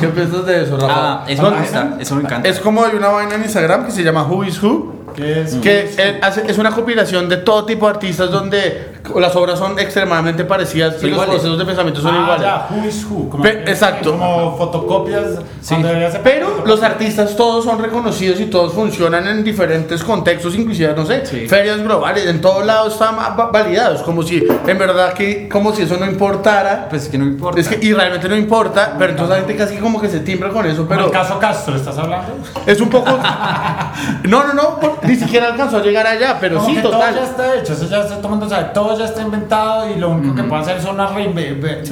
¿Qué 0.00 0.08
piensas 0.08 0.44
de 0.46 0.64
eso, 0.64 0.76
Rafa? 0.76 0.92
Ah, 0.96 1.24
eso 1.28 1.40
¿Dónde- 1.42 1.56
me 1.60 1.62
gusta, 1.66 1.96
eso 2.00 2.16
me 2.16 2.22
encanta. 2.22 2.48
Es 2.48 2.58
como 2.58 2.84
hay 2.84 2.96
una 2.96 3.08
vaina 3.08 3.36
en 3.36 3.42
Instagram 3.42 3.86
que 3.86 3.92
se 3.92 4.02
llama 4.02 4.24
Who 4.24 4.44
is 4.44 4.60
Who. 4.62 5.04
Que 5.14 5.42
es, 5.42 5.54
Que 5.56 6.18
hace- 6.20 6.44
es 6.50 6.58
una 6.58 6.72
compilación 6.72 7.28
de 7.28 7.36
todo 7.36 7.64
tipo 7.64 7.86
de 7.86 7.92
artistas 7.92 8.30
donde 8.32 8.93
las 9.16 9.36
obras 9.36 9.58
son 9.58 9.78
extremadamente 9.78 10.44
parecidas 10.44 11.02
y 11.02 11.08
los 11.10 11.24
procesos 11.26 11.58
de 11.58 11.64
pensamiento 11.64 12.00
son 12.00 12.14
Ah, 12.14 12.20
iguales. 12.22 12.40
ya, 12.42 12.66
who 12.70 12.88
is 12.88 13.04
who, 13.04 13.28
como, 13.28 13.42
Pe- 13.42 13.62
exacto. 13.70 14.12
como 14.12 14.56
fotocopias. 14.56 15.24
Sí. 15.60 15.76
Pero 16.22 16.62
los 16.64 16.82
artistas 16.82 17.36
todos 17.36 17.64
son 17.64 17.78
reconocidos 17.82 18.40
y 18.40 18.46
todos 18.46 18.72
funcionan 18.72 19.26
en 19.26 19.44
diferentes 19.44 20.02
contextos, 20.02 20.54
inclusive, 20.56 20.94
no 20.96 21.04
sé, 21.04 21.26
Sí. 21.26 21.46
ferias 21.48 21.82
globales, 21.82 22.26
en 22.26 22.40
todos 22.40 22.64
lados 22.64 22.94
están 22.94 23.16
va- 23.16 23.50
validados, 23.52 24.02
como 24.02 24.22
si 24.22 24.42
en 24.66 24.78
verdad 24.78 25.12
que, 25.12 25.48
como 25.48 25.72
si 25.74 25.82
eso 25.82 25.96
no 25.98 26.06
importara. 26.06 26.86
Pues 26.88 27.02
es 27.04 27.08
que 27.08 27.18
no 27.18 27.24
importa. 27.26 27.60
Es 27.60 27.68
que, 27.68 27.78
y 27.86 27.92
realmente 27.92 28.28
no 28.28 28.36
importa, 28.36 28.94
pero 28.98 29.10
entonces 29.10 29.30
la 29.30 29.44
gente 29.44 29.56
casi 29.56 29.76
como 29.76 30.00
que 30.00 30.08
se 30.08 30.20
timbra 30.20 30.48
con 30.50 30.64
eso, 30.66 30.86
pero 30.88 31.06
el 31.06 31.10
caso 31.10 31.38
Castro, 31.38 31.76
¿estás 31.76 31.98
hablando? 31.98 32.32
es 32.66 32.80
un 32.80 32.88
poco... 32.88 33.10
No, 34.24 34.44
no, 34.44 34.54
no, 34.54 34.80
por- 34.80 34.98
ni 35.04 35.14
siquiera 35.16 35.48
alcanzó 35.48 35.76
a 35.78 35.82
llegar 35.82 36.06
allá, 36.06 36.38
pero 36.40 36.56
Como 36.56 36.68
sí, 36.68 36.76
que 36.76 36.82
todo 36.82 36.92
total. 36.92 37.14
ya 37.14 37.24
está 37.24 37.54
hecho, 37.56 37.72
eso 37.74 37.86
ya 37.88 37.98
está, 38.00 38.16
todo 38.16 38.24
el 38.24 38.30
mundo 38.30 38.48
sabe, 38.48 38.70
todo 38.94 39.04
ya 39.04 39.10
está 39.10 39.22
inventado 39.22 39.90
y 39.90 39.96
lo 39.98 40.10
único 40.10 40.34
que 40.34 40.42
puede 40.44 40.62
hacer 40.62 40.80
son 40.80 40.94
unas 40.94 41.14
ve- 41.14 41.82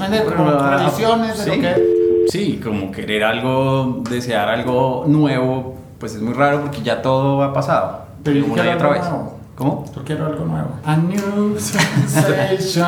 ¿sí 1.45 1.61
que... 1.61 2.03
Sí, 2.29 2.61
como 2.63 2.93
querer 2.93 3.25
algo, 3.25 4.03
desear 4.09 4.49
algo 4.49 5.05
nuevo, 5.09 5.75
pues 5.99 6.15
es 6.15 6.23
muy 6.23 6.35
raro 6.35 6.61
porque 6.63 6.83
ya 6.83 7.03
todo 7.03 7.43
ha 7.43 7.53
pasado. 7.53 8.03
Pero 8.23 8.39
yo 8.39 8.45
quiero 8.55 8.73
otra 8.73 8.89
algo 8.89 9.01
vez. 9.01 9.11
nuevo. 9.11 9.39
¿Cómo? 9.57 9.85
Yo 9.95 10.05
quiero 10.05 10.27
algo 10.27 10.45
nuevo. 10.45 10.69
A 10.85 10.97
new 10.97 11.59
sensation. 11.59 12.87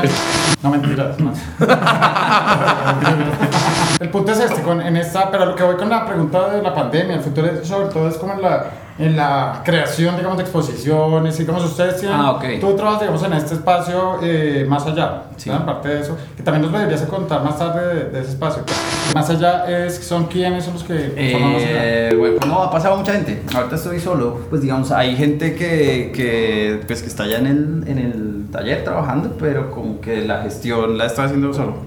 No 0.63 0.71
mentiras, 0.71 1.19
no. 1.19 1.33
El 4.01 4.09
punto 4.11 4.33
es 4.33 4.41
este, 4.41 4.63
con, 4.63 4.81
en 4.81 4.97
esta, 4.97 5.31
pero 5.31 5.47
lo 5.47 5.55
que 5.55 5.63
voy 5.63 5.77
con 5.77 5.89
la 5.91 6.07
pregunta 6.07 6.49
de 6.51 6.63
la 6.63 6.75
pandemia, 6.75 7.17
el 7.17 7.23
futuro 7.23 7.47
es, 7.49 7.67
sobre 7.67 7.89
todo 7.89 8.09
es 8.09 8.17
como 8.17 8.35
en 8.35 8.43
la, 8.43 8.67
en 8.97 9.17
la 9.17 9.63
creación, 9.65 10.17
digamos, 10.17 10.37
de 10.39 10.45
exposiciones, 10.45 11.37
digamos, 11.37 11.65
ustedes 11.65 11.99
tienen, 11.99 12.17
Ah, 12.19 12.33
ok. 12.33 12.45
tú 12.61 12.75
trabajas, 12.77 13.01
digamos, 13.01 13.23
en 13.25 13.33
este 13.33 13.55
espacio 13.55 14.19
eh, 14.23 14.65
más 14.69 14.87
allá, 14.87 15.23
Sí. 15.37 15.51
¿verdad? 15.51 15.65
Aparte 15.69 15.89
de 15.89 16.01
eso, 16.01 16.17
que 16.37 16.43
también 16.45 16.63
nos 16.63 16.73
deberías 16.73 17.03
contar 17.03 17.43
más 17.43 17.59
tarde 17.59 17.95
de, 17.95 18.05
de 18.11 18.21
ese 18.21 18.31
espacio. 18.31 18.63
Más 19.15 19.29
allá 19.31 19.65
es, 19.69 19.97
son 19.99 20.27
quiénes 20.27 20.65
son 20.65 20.75
los 20.75 20.85
que 20.85 20.93
Allá? 20.95 21.11
Eh, 21.17 22.15
bueno, 22.17 22.37
no, 22.47 22.63
ha 22.63 22.71
pasado 22.71 22.97
mucha 22.97 23.13
gente. 23.15 23.43
Ahorita 23.55 23.75
estoy 23.75 23.99
solo. 23.99 24.39
Pues 24.49 24.63
digamos, 24.63 24.93
hay 24.93 25.17
gente 25.17 25.55
que, 25.57 26.13
que, 26.15 26.81
pues, 26.87 27.03
que 27.03 27.09
está 27.09 27.27
ya 27.27 27.39
en 27.39 27.47
el, 27.47 27.85
en 27.89 27.99
el 27.99 28.47
taller 28.53 28.85
trabajando, 28.85 29.37
pero 29.41 29.73
como 29.73 30.01
que 30.01 30.25
la 30.25 30.43
gestión 30.43 30.97
la 30.97 31.07
está 31.07 31.25
haciendo 31.25 31.53
solo. 31.53 31.79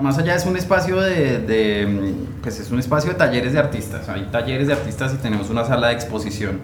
Más 0.00 0.18
allá 0.18 0.34
es 0.34 0.46
un 0.46 0.56
espacio 0.56 1.00
de, 1.00 1.38
de, 1.38 2.14
pues 2.42 2.58
es 2.58 2.70
un 2.70 2.78
espacio 2.78 3.10
de 3.10 3.16
talleres 3.16 3.52
de 3.52 3.58
artistas. 3.58 4.08
Hay 4.08 4.28
talleres 4.32 4.66
de 4.66 4.72
artistas 4.72 5.14
y 5.14 5.16
tenemos 5.18 5.50
una 5.50 5.64
sala 5.64 5.88
de 5.88 5.94
exposición 5.94 6.60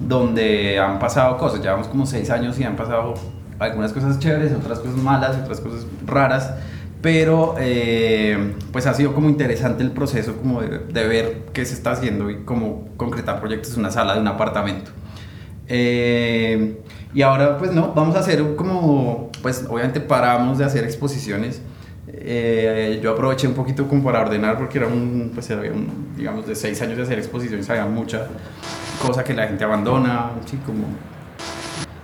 donde 0.00 0.78
han 0.78 0.98
pasado 0.98 1.38
cosas. 1.38 1.60
Llevamos 1.60 1.88
como 1.88 2.06
seis 2.06 2.30
años 2.30 2.58
y 2.58 2.64
han 2.64 2.76
pasado 2.76 3.14
algunas 3.58 3.92
cosas 3.92 4.18
chéveres, 4.18 4.52
otras 4.52 4.80
cosas 4.80 4.96
malas, 4.96 5.36
otras 5.36 5.60
cosas 5.60 5.86
raras. 6.04 6.52
Pero 7.02 7.54
eh, 7.58 8.54
pues 8.72 8.86
ha 8.86 8.94
sido 8.94 9.14
como 9.14 9.28
interesante 9.28 9.82
el 9.82 9.92
proceso 9.92 10.36
como 10.36 10.60
de, 10.60 10.78
de 10.78 11.06
ver 11.06 11.42
qué 11.52 11.64
se 11.64 11.74
está 11.74 11.92
haciendo 11.92 12.30
y 12.30 12.44
cómo 12.44 12.88
concretar 12.96 13.40
proyectos 13.40 13.74
en 13.74 13.80
una 13.80 13.90
sala 13.90 14.14
de 14.14 14.20
un 14.20 14.28
apartamento. 14.28 14.90
Eh, 15.68 16.80
y 17.14 17.22
ahora 17.22 17.58
pues 17.58 17.72
no, 17.72 17.92
vamos 17.94 18.16
a 18.16 18.20
hacer 18.20 18.56
como, 18.56 19.30
pues 19.42 19.64
obviamente 19.68 20.00
paramos 20.00 20.58
de 20.58 20.64
hacer 20.64 20.84
exposiciones. 20.84 21.60
Eh, 22.08 23.00
yo 23.02 23.12
aproveché 23.12 23.48
un 23.48 23.54
poquito 23.54 23.88
como 23.88 24.04
para 24.04 24.20
ordenar 24.20 24.56
porque 24.56 24.78
era 24.78 24.86
un, 24.86 25.32
pues 25.34 25.50
un, 25.50 26.14
digamos, 26.16 26.46
de 26.46 26.54
seis 26.54 26.80
años 26.82 26.96
de 26.96 27.02
hacer 27.02 27.18
exposiciones, 27.18 27.68
había 27.68 27.86
mucha 27.86 28.28
cosa 29.04 29.24
que 29.24 29.34
la 29.34 29.46
gente 29.48 29.64
abandona, 29.64 30.30
sí, 30.44 30.58
como... 30.64 30.84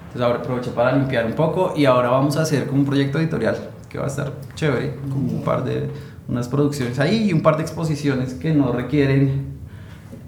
Entonces 0.06 0.21
ahora 0.21 0.40
aproveché 0.40 0.71
para 0.73 0.92
limpiar 0.92 1.25
un 1.25 1.35
poco 1.35 1.73
y 1.76 1.87
ahora 1.87 2.11
vamos 2.11 2.37
a 2.37 2.42
hacer 2.42 2.66
como 2.66 2.80
un 2.80 2.87
proyecto 2.87 3.18
editorial 3.18 3.56
que 3.88 3.99
va 3.99 4.04
a 4.04 4.09
estar 4.09 4.32
chévere, 4.54 4.97
como 5.11 5.32
un 5.32 5.42
par 5.42 5.64
de, 5.64 5.88
unas 6.28 6.49
producciones 6.49 6.99
ahí 6.99 7.28
y 7.28 7.32
un 7.32 7.42
par 7.42 7.56
de 7.56 7.62
exposiciones 7.62 8.35
que 8.35 8.52
no 8.52 8.73
requieren 8.73 9.52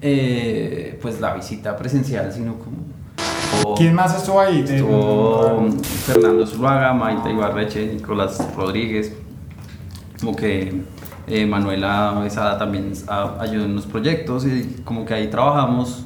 eh, 0.00 0.99
pues 1.00 1.21
la 1.21 1.35
visita 1.35 1.76
presencial, 1.76 2.33
sino 2.33 2.54
como... 2.59 3.75
¿Quién 3.76 3.95
más 3.95 4.14
estuvo 4.16 4.40
ahí? 4.40 4.64
Estuvo 4.66 5.69
Fernando 6.07 6.47
Zuluaga, 6.47 6.93
Maite 6.93 7.31
Ibarreche, 7.31 7.87
Nicolás 7.87 8.38
Rodríguez, 8.57 9.12
como 10.21 10.37
que 10.37 10.83
eh, 11.26 11.47
Manuela 11.47 12.18
Besada 12.23 12.59
también 12.59 12.92
ayudó 13.38 13.64
en 13.64 13.75
los 13.75 13.87
proyectos 13.87 14.47
y 14.47 14.83
como 14.85 15.04
que 15.04 15.14
ahí 15.14 15.28
trabajamos, 15.28 16.04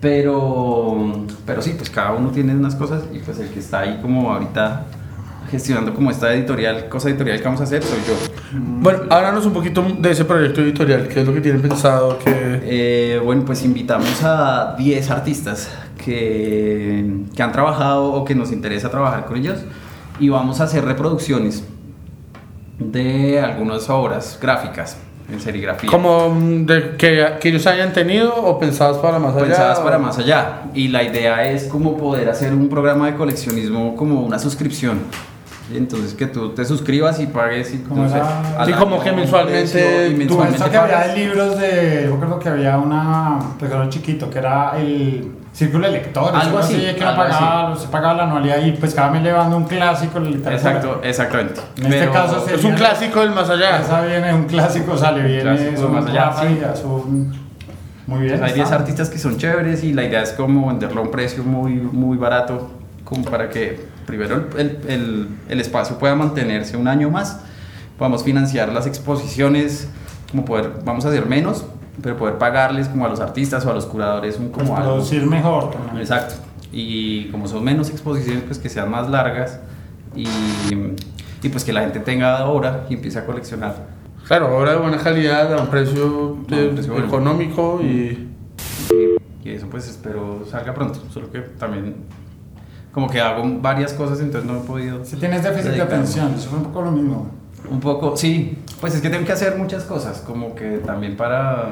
pero, 0.00 1.24
pero 1.46 1.62
sí, 1.62 1.74
pues 1.76 1.88
cada 1.88 2.12
uno 2.12 2.30
tiene 2.30 2.54
unas 2.54 2.74
cosas 2.74 3.04
y 3.12 3.18
pues 3.18 3.38
el 3.38 3.48
que 3.48 3.60
está 3.60 3.80
ahí 3.80 3.98
como 4.02 4.32
ahorita 4.32 4.84
gestionando 5.50 5.92
como 5.94 6.10
esta 6.10 6.32
editorial, 6.32 6.88
cosa 6.88 7.10
editorial 7.10 7.38
que 7.38 7.44
vamos 7.44 7.60
a 7.60 7.64
hacer 7.64 7.82
soy 7.82 7.98
yo. 8.06 8.14
Bueno, 8.58 9.00
háblanos 9.10 9.44
un 9.44 9.52
poquito 9.52 9.84
de 9.98 10.10
ese 10.10 10.24
proyecto 10.24 10.62
editorial, 10.62 11.08
qué 11.08 11.20
es 11.20 11.26
lo 11.26 11.34
que 11.34 11.40
tienen 11.40 11.60
pensado, 11.60 12.18
que... 12.18 12.60
Eh, 12.64 13.20
bueno, 13.22 13.44
pues 13.44 13.62
invitamos 13.64 14.22
a 14.22 14.74
10 14.78 15.10
artistas 15.10 15.70
que, 16.02 17.24
que 17.34 17.42
han 17.42 17.52
trabajado 17.52 18.12
o 18.12 18.24
que 18.24 18.34
nos 18.34 18.50
interesa 18.50 18.90
trabajar 18.90 19.26
con 19.26 19.36
ellos 19.36 19.58
y 20.18 20.30
vamos 20.30 20.60
a 20.60 20.64
hacer 20.64 20.84
reproducciones 20.84 21.64
de 22.90 23.40
algunas 23.40 23.88
obras 23.90 24.38
gráficas 24.40 24.96
en 25.30 25.40
serigrafía. 25.40 25.90
Como 25.90 26.30
mm, 26.30 26.66
de 26.66 26.96
que, 26.96 27.26
que 27.40 27.48
ellos 27.48 27.66
hayan 27.66 27.92
tenido 27.92 28.34
o 28.34 28.58
pensadas 28.58 28.98
para 28.98 29.18
más 29.18 29.34
allá. 29.34 29.46
pensadas 29.46 29.78
para 29.80 29.98
más 29.98 30.18
allá. 30.18 30.62
Y 30.74 30.88
la 30.88 31.02
idea 31.02 31.50
es 31.50 31.64
como 31.64 31.96
poder 31.96 32.28
hacer 32.28 32.52
un 32.52 32.68
programa 32.68 33.06
de 33.06 33.16
coleccionismo 33.16 33.96
como 33.96 34.22
una 34.22 34.38
suscripción. 34.38 35.00
Entonces 35.74 36.12
que 36.14 36.26
tú 36.26 36.50
te 36.50 36.64
suscribas 36.64 37.18
y 37.20 37.26
pagues 37.26 37.72
y 37.72 37.78
Como 37.78 38.04
entonces, 38.04 38.22
Sí, 38.66 38.72
como 38.72 39.02
que 39.02 39.12
mensualmente 39.12 40.08
y 40.08 40.12
Tú 40.12 40.18
mensualmente 40.18 40.56
eso 40.56 40.70
que 40.70 40.76
había 40.76 40.98
de 41.06 41.16
libros 41.16 41.58
de. 41.58 42.06
Yo 42.08 42.18
creo 42.18 42.38
que 42.38 42.48
había 42.48 42.78
una. 42.78 43.38
Pues 43.58 43.70
era 43.70 43.88
chiquito, 43.88 44.28
que 44.28 44.38
era 44.38 44.72
el 44.78 45.30
Círculo 45.52 45.86
de 45.86 45.92
Lectores. 45.92 46.42
Algo 46.44 46.58
así, 46.58 46.76
que 46.76 47.04
algo 47.04 47.22
pagaba, 47.22 47.76
se 47.76 47.88
pagaba 47.88 48.14
la 48.14 48.22
anualidad 48.24 48.58
y 48.64 48.72
pues 48.72 48.94
cada 48.94 49.10
mes 49.10 49.22
le 49.22 49.32
van 49.32 49.52
un 49.52 49.64
clásico 49.64 50.18
de 50.18 50.30
literatura. 50.30 50.56
Exacto, 50.56 51.00
exactamente. 51.04 51.60
En 51.76 51.92
este 51.92 52.10
caso 52.10 52.40
sería- 52.40 52.56
Es 52.56 52.64
un 52.64 52.72
clásico 52.74 53.20
del 53.20 53.30
más 53.32 53.50
allá. 53.50 53.78
Esa 53.80 54.00
viene 54.02 54.32
un 54.32 54.44
clásico, 54.44 54.96
sale 54.96 55.22
bien. 55.22 55.42
Clásico 55.42 55.70
es 55.74 55.80
un 55.80 55.92
más 55.92 56.06
allá, 56.06 56.24
Rafa 56.26 56.42
sí. 56.42 56.58
un- 56.84 57.42
Muy 58.06 58.20
bien. 58.22 58.42
Hay 58.42 58.52
10 58.54 58.64
está. 58.64 58.76
artistas 58.76 59.10
que 59.10 59.18
son 59.18 59.36
chéveres 59.36 59.84
y 59.84 59.92
la 59.92 60.04
idea 60.04 60.22
es 60.22 60.30
como 60.32 60.68
venderlo 60.68 61.00
a 61.02 61.04
un 61.04 61.10
precio 61.10 61.44
muy, 61.44 61.74
muy 61.74 62.16
barato, 62.16 62.70
como 63.04 63.24
para 63.24 63.48
que 63.50 63.86
primero 64.06 64.46
el, 64.56 64.78
el- 64.88 65.28
el 65.48 65.60
espacio 65.60 65.98
pueda 65.98 66.14
mantenerse 66.14 66.76
un 66.78 66.88
año 66.88 67.10
más, 67.10 67.40
podamos 67.98 68.24
financiar 68.24 68.70
las 68.70 68.86
exposiciones, 68.86 69.86
como 70.30 70.44
poder, 70.46 70.70
vamos 70.84 71.04
a 71.04 71.08
hacer 71.08 71.26
menos, 71.26 71.64
pero 72.00 72.16
poder 72.16 72.38
pagarles 72.38 72.88
como 72.88 73.04
a 73.06 73.08
los 73.08 73.20
artistas 73.20 73.66
o 73.66 73.70
a 73.70 73.74
los 73.74 73.86
curadores 73.86 74.38
un 74.38 74.48
Pues 74.50 74.62
como 74.66 74.76
algo. 74.78 74.92
producir 74.94 75.26
mejor. 75.26 75.70
también. 75.70 75.98
Exacto. 75.98 76.34
Y 76.72 77.26
como 77.26 77.46
son 77.48 77.62
menos 77.64 77.90
exposiciones, 77.90 78.44
pues 78.44 78.58
que 78.58 78.68
sean 78.70 78.90
más 78.90 79.10
largas 79.10 79.60
y, 80.16 80.26
y 81.42 81.48
pues 81.50 81.64
que 81.64 81.72
la 81.72 81.82
gente 81.82 82.00
tenga 82.00 82.38
ahora 82.38 82.86
y 82.88 82.94
empiece 82.94 83.18
a 83.18 83.26
coleccionar. 83.26 83.74
Claro, 84.26 84.56
obra 84.56 84.72
de 84.72 84.78
buena 84.78 84.96
calidad, 84.98 85.52
a 85.52 85.60
un 85.62 85.66
precio, 85.66 86.04
A 86.04 86.34
un 86.38 86.44
precio 86.74 86.92
bueno. 86.92 87.06
económico 87.08 87.80
y... 87.82 88.28
Y 89.44 89.50
eso 89.50 89.66
pues 89.68 89.88
espero 89.88 90.44
salga 90.48 90.72
pronto, 90.72 91.00
solo 91.12 91.30
que 91.30 91.40
también 91.40 91.96
como 92.92 93.08
que 93.10 93.20
hago 93.20 93.42
varias 93.60 93.92
cosas, 93.94 94.20
entonces 94.20 94.48
no 94.48 94.58
he 94.58 94.62
podido... 94.62 95.04
Si 95.04 95.16
tienes 95.16 95.42
déficit 95.42 95.72
de 95.72 95.82
atención, 95.82 96.32
eso 96.36 96.50
fue 96.50 96.58
un 96.58 96.64
poco 96.66 96.82
lo 96.82 96.90
mismo. 96.92 97.30
Un 97.68 97.80
poco, 97.80 98.16
sí, 98.16 98.58
pues 98.82 98.96
es 98.96 99.00
que 99.00 99.10
tengo 99.10 99.24
que 99.24 99.30
hacer 99.30 99.56
muchas 99.56 99.84
cosas, 99.84 100.18
como 100.26 100.56
que 100.56 100.78
también 100.78 101.16
para, 101.16 101.68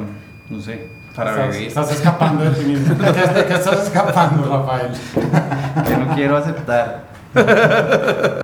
no 0.49 0.61
sé, 0.61 0.87
para 1.17 1.33
estás, 1.33 1.53
vivir, 1.53 1.67
estás 1.67 1.91
escapando 1.91 2.45
de 2.45 2.51
ti 2.53 2.65
mismo. 2.65 2.95
¿De 2.95 3.13
qué, 3.13 3.27
de 3.35 3.47
qué 3.47 3.55
estás 3.55 3.83
escapando, 3.83 4.49
Rafael? 4.49 4.93
que 5.89 5.97
no 5.97 6.15
quiero 6.15 6.37
aceptar. 6.37 7.07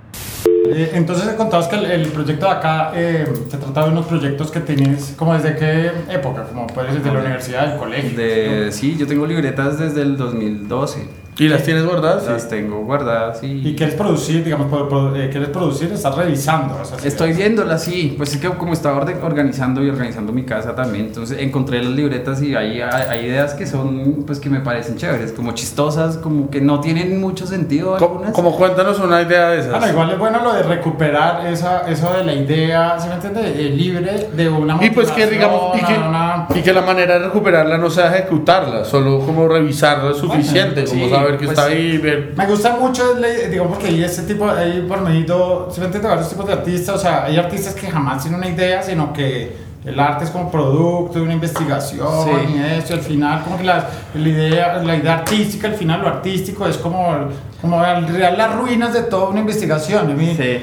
Eh, 0.77 0.91
entonces 0.93 1.27
contabas 1.33 1.67
que 1.67 1.75
el, 1.75 1.85
el 1.85 2.07
proyecto 2.09 2.45
de 2.45 2.51
acá 2.51 2.91
eh, 2.93 3.25
se 3.49 3.57
trata 3.57 3.85
de 3.85 3.91
unos 3.91 4.05
proyectos 4.05 4.51
que 4.51 4.59
tienes, 4.59 5.15
como 5.17 5.33
desde 5.33 5.55
qué 5.55 5.91
época, 6.07 6.43
como 6.43 6.67
puedes 6.67 6.93
desde 6.93 7.11
la 7.11 7.19
universidad, 7.19 7.67
del 7.69 7.79
colegio. 7.79 8.15
De, 8.15 8.71
sí, 8.71 8.95
yo 8.95 9.07
tengo 9.07 9.25
libretas 9.25 9.79
desde 9.79 10.03
el 10.03 10.17
2012, 10.17 11.07
¿Y 11.39 11.49
las 11.49 11.63
tienes 11.63 11.85
guardadas? 11.85 12.23
Sí. 12.23 12.29
las 12.31 12.49
tengo 12.49 12.83
guardadas 12.83 13.43
y... 13.43 13.67
Y 13.67 13.75
quieres 13.75 13.93
producir, 13.95 14.43
digamos, 14.43 14.67
eh, 15.15 15.29
quieres 15.31 15.49
producir, 15.49 15.91
estás 15.91 16.15
revisando 16.15 16.81
esas 16.81 17.05
Estoy 17.05 17.27
ideas. 17.27 17.37
viéndolas, 17.37 17.83
sí. 17.83 18.15
Pues 18.17 18.33
es 18.33 18.41
que 18.41 18.49
como 18.49 18.73
estaba 18.73 19.05
organizando 19.21 19.83
y 19.83 19.89
organizando 19.89 20.31
mi 20.33 20.43
casa 20.43 20.73
también, 20.73 21.07
entonces 21.07 21.37
encontré 21.39 21.83
las 21.83 21.93
libretas 21.93 22.41
y 22.41 22.55
hay, 22.55 22.81
hay, 22.81 23.25
ideas 23.25 23.53
que 23.53 23.67
son, 23.67 24.23
pues 24.25 24.39
que 24.39 24.49
me 24.49 24.61
parecen 24.61 24.97
chéveres, 24.97 25.31
como 25.31 25.51
chistosas, 25.51 26.17
como 26.17 26.49
que 26.49 26.59
no 26.59 26.79
tienen 26.79 27.21
mucho 27.21 27.45
sentido 27.45 27.97
Como, 27.97 28.05
algunas. 28.05 28.33
como 28.33 28.55
cuéntanos 28.55 28.99
una 28.99 29.21
idea 29.21 29.49
de 29.49 29.59
esas. 29.59 29.71
Bueno, 29.71 29.89
igual 29.89 30.11
es 30.11 30.19
bueno 30.19 30.43
lo 30.43 30.53
de 30.53 30.63
recuperar 30.67 31.45
esa, 31.47 31.89
eso 31.89 32.13
de 32.13 32.23
la 32.23 32.33
idea, 32.33 32.99
¿se 32.99 33.07
me 33.09 33.15
entiende? 33.15 33.51
Libre 33.69 34.29
de 34.33 34.49
una 34.49 34.77
Y 34.83 34.89
pues 34.91 35.09
que 35.11 35.27
digamos, 35.27 35.75
y 35.75 35.79
que, 35.79 35.81
motivación, 35.83 36.07
una- 36.09 36.47
y 36.53 36.61
que 36.61 36.73
la 36.73 36.81
manera 36.81 37.19
de 37.19 37.25
recuperarla 37.25 37.77
no 37.77 37.89
sea 37.89 38.13
ejecutarla, 38.15 38.85
solo 38.85 39.19
como 39.19 39.47
revisarla 39.47 40.11
es 40.11 40.17
suficiente, 40.17 40.83
Bueno, 40.85 41.01
como 41.01 41.15
saber 41.15 41.37
que 41.37 41.45
pues 41.45 41.57
está 41.57 41.69
sí. 41.69 41.73
ahí, 41.75 41.97
ver... 41.97 42.33
Me 42.35 42.45
gusta 42.47 42.75
mucho, 42.79 43.03
digamos, 43.49 43.73
porque 43.73 43.87
hay 43.87 44.03
ese 44.03 44.23
tipo, 44.23 44.49
hay 44.49 44.81
por 44.87 45.01
medio, 45.01 45.69
se 45.71 45.79
me 45.79 45.85
entiende, 45.87 46.07
varios 46.09 46.29
tipos 46.29 46.45
de 46.47 46.53
artistas, 46.53 46.95
o 46.95 46.99
sea, 46.99 47.25
hay 47.25 47.37
artistas 47.37 47.73
que 47.73 47.87
jamás 47.87 48.21
tienen 48.21 48.39
una 48.39 48.49
idea, 48.49 48.81
sino 48.83 49.11
que 49.13 49.66
el 49.87 49.99
arte 49.99 50.25
es 50.25 50.29
como 50.31 50.51
producto 50.51 51.19
de 51.19 51.21
una 51.21 51.33
investigación 51.33 52.07
Sí. 52.25 52.53
y 52.55 52.77
eso, 52.79 52.93
al 52.95 52.99
final, 53.01 53.43
como 53.43 53.57
que 53.57 53.63
la, 53.63 53.87
la 54.13 54.27
idea, 54.29 54.77
la 54.83 54.95
idea 54.95 55.13
artística, 55.15 55.67
al 55.67 55.75
final 55.75 56.01
lo 56.01 56.07
artístico 56.09 56.67
es 56.67 56.77
como, 56.77 57.15
como 57.61 57.83
en 57.85 58.07
realidad 58.07 58.37
las 58.37 58.55
ruinas 58.55 58.93
de 58.93 59.03
toda 59.03 59.29
una 59.29 59.39
investigación. 59.39 60.19
y 60.21 60.35
Sí. 60.35 60.57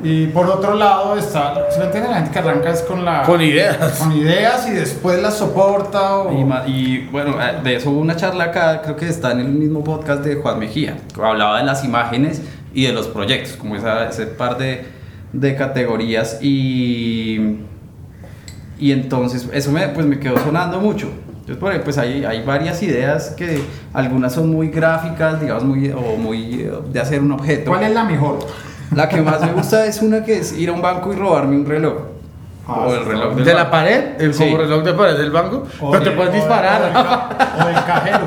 Y 0.00 0.26
por 0.28 0.46
otro 0.46 0.74
lado 0.76 1.16
está, 1.18 1.54
se 1.72 1.82
entiende, 1.82 2.08
la 2.08 2.14
gente 2.18 2.30
que 2.30 2.38
arranca 2.38 2.70
es 2.70 2.82
con 2.82 3.04
la... 3.04 3.24
Con 3.24 3.40
ideas. 3.42 3.98
con 3.98 4.12
ideas 4.12 4.68
y 4.68 4.70
después 4.70 5.20
las 5.20 5.36
soporta 5.36 6.18
o... 6.18 6.32
Y, 6.68 6.70
y, 6.70 7.08
bueno, 7.10 7.34
eh, 7.42 7.56
de 7.64 7.74
eso 7.74 7.90
hubo 7.90 7.98
una 7.98 8.14
charla 8.14 8.44
acá, 8.44 8.80
creo 8.82 8.94
que 8.94 9.08
está 9.08 9.32
en 9.32 9.40
el 9.40 9.48
mismo 9.48 9.82
podcast 9.82 10.22
de 10.22 10.36
Juan 10.36 10.60
Mejía, 10.60 10.98
que 11.12 11.20
hablaba 11.20 11.58
de 11.58 11.64
las 11.64 11.84
imágenes 11.84 12.42
y 12.72 12.86
de 12.86 12.92
los 12.92 13.08
proyectos, 13.08 13.54
como 13.56 13.74
esa, 13.74 14.08
ese 14.08 14.26
par 14.26 14.56
de, 14.56 14.86
de 15.32 15.56
categorías 15.56 16.38
y, 16.40 17.56
y 18.78 18.92
entonces 18.92 19.48
eso 19.52 19.70
me, 19.72 19.88
pues 19.88 20.06
me 20.06 20.18
quedó 20.18 20.38
sonando 20.38 20.80
mucho. 20.80 21.08
Entonces, 21.40 21.56
por 21.56 21.72
ahí, 21.72 21.80
pues 21.82 21.96
hay, 21.98 22.24
hay 22.24 22.42
varias 22.44 22.82
ideas 22.82 23.30
que 23.30 23.62
algunas 23.94 24.32
son 24.34 24.50
muy 24.50 24.68
gráficas, 24.68 25.40
digamos, 25.40 25.64
muy, 25.64 25.90
o 25.90 26.16
muy 26.18 26.60
eh, 26.60 26.72
de 26.92 27.00
hacer 27.00 27.20
un 27.22 27.32
objeto. 27.32 27.70
¿Cuál 27.70 27.84
es 27.84 27.92
la 27.94 28.04
mejor? 28.04 28.38
La 28.94 29.08
que 29.08 29.20
más 29.22 29.40
me 29.40 29.52
gusta 29.52 29.86
es 29.86 30.00
una 30.02 30.22
que 30.24 30.38
es 30.38 30.52
ir 30.58 30.68
a 30.68 30.72
un 30.72 30.82
banco 30.82 31.12
y 31.12 31.16
robarme 31.16 31.56
un 31.56 31.64
reloj. 31.66 31.94
Ah, 32.66 32.84
o 32.86 32.94
el 32.94 33.04
reloj 33.06 33.34
¿De 33.34 33.44
del 33.44 33.54
la 33.56 33.62
banco. 33.64 33.70
pared? 33.70 34.04
¿El 34.20 34.34
Sí. 34.34 34.54
reloj 34.54 34.82
de 34.84 34.92
pared 34.92 35.16
del 35.16 35.30
banco? 35.30 35.66
O 35.80 35.90
Pero 35.90 36.04
te 36.04 36.10
puedes 36.10 36.32
o 36.32 36.36
disparar. 36.36 36.82
O 36.82 36.84
del, 36.84 36.92
ca- 36.92 37.28
o 37.62 37.66
del 37.66 37.84
cajero. 37.84 38.18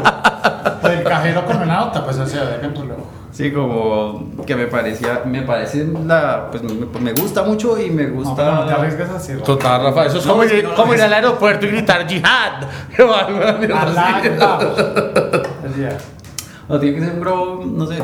O 0.81 0.87
del 0.87 1.03
cajero 1.03 1.45
con 1.45 1.57
una 1.57 1.65
nota, 1.79 2.03
pues 2.03 2.17
o 2.17 2.25
sea, 2.25 2.45
de 2.45 2.55
ejemplo. 2.57 2.95
Sí, 3.31 3.51
como 3.51 4.29
que 4.45 4.55
me 4.55 4.67
parecía, 4.67 5.21
me 5.25 5.41
parece 5.43 5.87
la, 6.05 6.49
pues 6.51 6.61
me, 6.63 6.73
me 6.99 7.13
gusta 7.13 7.43
mucho 7.43 7.79
y 7.79 7.89
me 7.89 8.07
No, 8.07 8.15
gusta. 8.15 8.35
pero 8.35 8.55
no 8.55 8.65
te 8.65 8.73
arriesgues 8.73 9.09
así. 9.09 9.33
Rafa. 9.33 9.45
Total, 9.45 9.83
Rafa, 9.83 10.05
eso 10.05 10.17
es 10.17 10.25
No, 10.25 10.31
como, 10.33 10.43
ir, 10.43 10.63
no, 10.65 10.75
como 10.75 10.93
ir 10.93 10.99
es- 10.99 11.05
al 11.05 11.13
aeropuerto 11.13 11.65
y 11.65 11.69
gritar 11.69 12.07
jihad. 12.07 12.67
No, 16.69 16.79
tiene 16.79 16.95
que 16.99 17.05
ser 17.05 17.13
un 17.15 17.19
grow, 17.21 17.65
no 17.65 17.85
sé. 17.85 17.95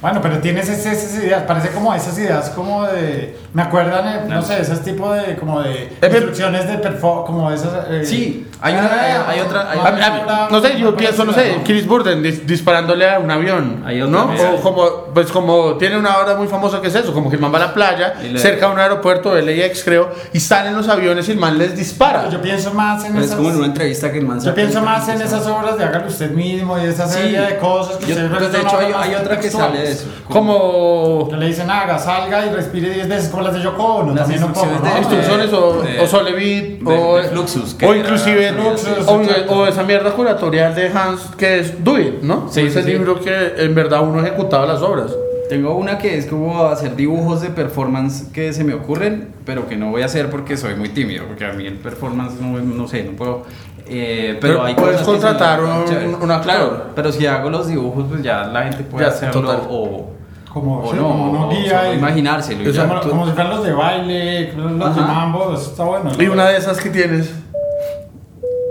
Bueno, 0.00 0.20
pero 0.22 0.38
tienes 0.38 0.68
ese- 0.68 0.92
esas 0.92 1.14
ideas, 1.22 1.42
parece 1.42 1.68
como 1.70 1.92
esas 1.94 2.16
ideas 2.18 2.48
como 2.50 2.84
de, 2.86 3.36
me 3.52 3.60
acuerdan, 3.62 4.08
eh, 4.08 4.20
no 4.28 4.40
sé, 4.40 4.58
esos 4.60 4.80
tipo 4.80 5.12
de, 5.12 5.36
como 5.36 5.60
de 5.60 5.90
Efe- 6.00 6.10
instrucciones 6.12 6.66
de 6.66 6.78
performance, 6.78 7.26
como 7.26 7.50
esas... 7.50 7.70
eh, 7.90 8.04
Sí, 8.06 8.46
hay 8.62 8.74
una- 8.74 8.90
hay- 8.92 9.12
hay 9.28 9.40
otra- 9.40 9.70
hay 9.70 9.78
A 9.78 9.90
mí- 9.92 10.00
a 10.02 10.10
mí- 10.10 10.20
no 10.52 10.60
sé, 10.62 10.78
yo 10.78 10.96
pienso, 10.96 11.24
no 11.26 11.34
sé, 11.34 11.58
Chris 11.66 11.86
Burden 11.86 12.22
dis- 12.22 12.46
disparándole 12.46 13.10
a 13.10 13.18
un 13.18 13.30
avión, 13.30 13.82
Hay 13.84 14.00
otra 14.00 14.10
¿no? 14.12 14.32
O 14.54 14.60
como, 14.62 14.88
pues 15.12 15.30
como 15.30 15.74
tiene 15.74 15.98
una 15.98 16.16
obra 16.18 16.34
muy 16.34 16.46
famosa 16.48 16.80
que 16.80 16.88
es 16.88 16.94
eso, 16.94 17.12
como 17.12 17.28
que 17.28 17.36
el 17.36 17.42
man 17.42 17.52
va 17.52 17.58
a 17.58 17.66
la 17.66 17.74
playa, 17.74 18.14
le- 18.22 18.38
cerca 18.38 18.68
de 18.68 18.72
un 18.72 18.78
aeropuerto 18.78 19.34
de 19.34 19.42
LAX 19.42 19.84
creo, 19.84 20.10
y 20.32 20.40
salen 20.40 20.74
los 20.74 20.88
aviones 20.88 21.28
y 21.28 21.32
el 21.32 21.38
man 21.38 21.58
les 21.58 21.76
dispara. 21.76 22.30
Yo 22.30 22.40
pienso 22.40 22.72
más 22.72 23.04
en 23.04 23.18
Es 23.18 23.24
esas... 23.26 23.36
como 23.36 23.50
en 23.50 23.56
una 23.56 23.66
entrevista 23.66 24.10
que 24.10 24.18
el 24.18 24.26
man 24.26 24.40
Yo 24.40 24.54
pienso 24.54 24.80
más 24.80 25.06
en 25.10 25.20
esas 25.20 25.46
obras 25.46 25.76
de 25.76 25.84
hágalo 25.84 26.06
usted 26.06 26.30
mismo 26.30 26.78
y 26.78 26.86
esa 26.86 27.06
Sí. 27.06 27.14
serie 27.18 27.40
de 27.42 27.58
cosas 27.58 27.96
que 27.98 28.06
Yo- 28.06 28.14
usted 28.14 28.30
pues, 28.30 28.52
de 28.52 28.58
hecho, 28.60 28.78
hay, 28.78 29.14
otra 29.14 29.38
que 29.38 29.50
sale 29.50 29.78
de 29.80 29.89
eso. 29.92 30.06
Como 30.28 31.28
Que 31.30 31.36
le 31.36 31.46
dicen, 31.46 31.70
haga, 31.70 31.98
salga 31.98 32.46
y 32.46 32.50
respire 32.50 32.90
10 32.90 33.08
veces 33.08 33.28
como 33.28 33.42
las 33.42 33.54
de 33.54 33.62
Yoko 33.62 33.82
Ono, 33.84 34.14
Las 34.14 34.22
también 34.22 34.44
un 34.44 34.52
poco, 34.52 34.66
instrucciones 34.66 34.82
¿no? 34.82 34.90
de- 34.94 34.98
instrucciones 35.00 35.52
o, 35.52 35.82
de- 35.82 36.00
o 36.00 36.06
Solevit 36.06 36.80
de- 36.82 36.96
o, 36.98 37.16
de 37.16 37.22
Fluxus, 37.28 37.76
o 37.82 37.84
era- 37.92 37.96
inclusive 37.96 38.52
Fluxus, 38.52 39.06
o, 39.08 39.52
o 39.54 39.66
esa 39.66 39.82
mierda 39.82 40.10
curatorial 40.12 40.74
de 40.74 40.88
Hans 40.88 41.20
que 41.36 41.60
es 41.60 41.82
Do 41.84 41.98
It, 41.98 42.22
¿no? 42.22 42.48
Sí, 42.50 42.60
ese 42.62 42.80
sí, 42.80 42.86
sí. 42.86 42.92
libro 42.92 43.20
que 43.20 43.54
en 43.58 43.74
verdad 43.74 44.02
uno 44.02 44.20
ejecutaba 44.20 44.66
las 44.66 44.80
obras. 44.82 45.10
Tengo 45.50 45.74
una 45.74 45.98
que 45.98 46.16
es 46.16 46.26
como 46.26 46.64
hacer 46.66 46.96
dibujos 46.96 47.42
de 47.42 47.50
performance 47.50 48.28
que 48.32 48.52
se 48.52 48.64
me 48.64 48.72
ocurren, 48.72 49.34
pero 49.44 49.68
que 49.68 49.76
no 49.76 49.90
voy 49.90 50.02
a 50.02 50.06
hacer 50.06 50.30
porque 50.30 50.56
soy 50.56 50.74
muy 50.76 50.88
tímido, 50.90 51.26
porque 51.26 51.44
a 51.44 51.52
mí 51.52 51.66
el 51.66 51.74
performance 51.74 52.40
no, 52.40 52.58
no 52.60 52.88
sé, 52.88 53.02
no 53.04 53.12
puedo. 53.12 53.42
Eh, 53.86 54.38
pero, 54.40 54.54
Pero 54.54 54.64
hay 54.64 54.74
puedes 54.74 54.98
cosas 55.02 55.06
contratar 55.08 55.60
un- 55.60 56.14
un 56.22 56.30
actor. 56.30 56.42
Claro, 56.42 56.82
pero 56.94 57.10
si 57.12 57.26
hago 57.26 57.50
los 57.50 57.66
dibujos, 57.66 58.06
pues 58.08 58.22
ya 58.22 58.44
la 58.44 58.62
gente 58.62 58.84
puede 58.84 59.04
Ya, 59.04 59.10
hacerlo 59.10 59.40
total. 59.42 59.60
o, 59.68 60.10
Como, 60.52 60.78
o 60.84 60.90
sí, 60.92 60.96
no, 60.96 61.02
como 61.08 61.30
uno 61.32 61.48
o 61.48 61.50
guía 61.50 61.80
solo 61.80 61.92
y- 61.94 61.96
imaginárselo. 61.98 62.72
Como, 62.86 63.00
como 63.00 63.26
si 63.26 63.32
fueran 63.32 63.50
los 63.50 63.64
de 63.64 63.72
baile, 63.72 64.52
los 64.52 64.94
de 64.96 65.02
mambo, 65.02 65.52
eso 65.54 65.70
está 65.72 65.82
bueno. 65.84 66.10
Y 66.18 66.26
una 66.28 66.46
de 66.48 66.56
esas 66.58 66.80
que 66.80 66.90
tienes. 66.90 67.32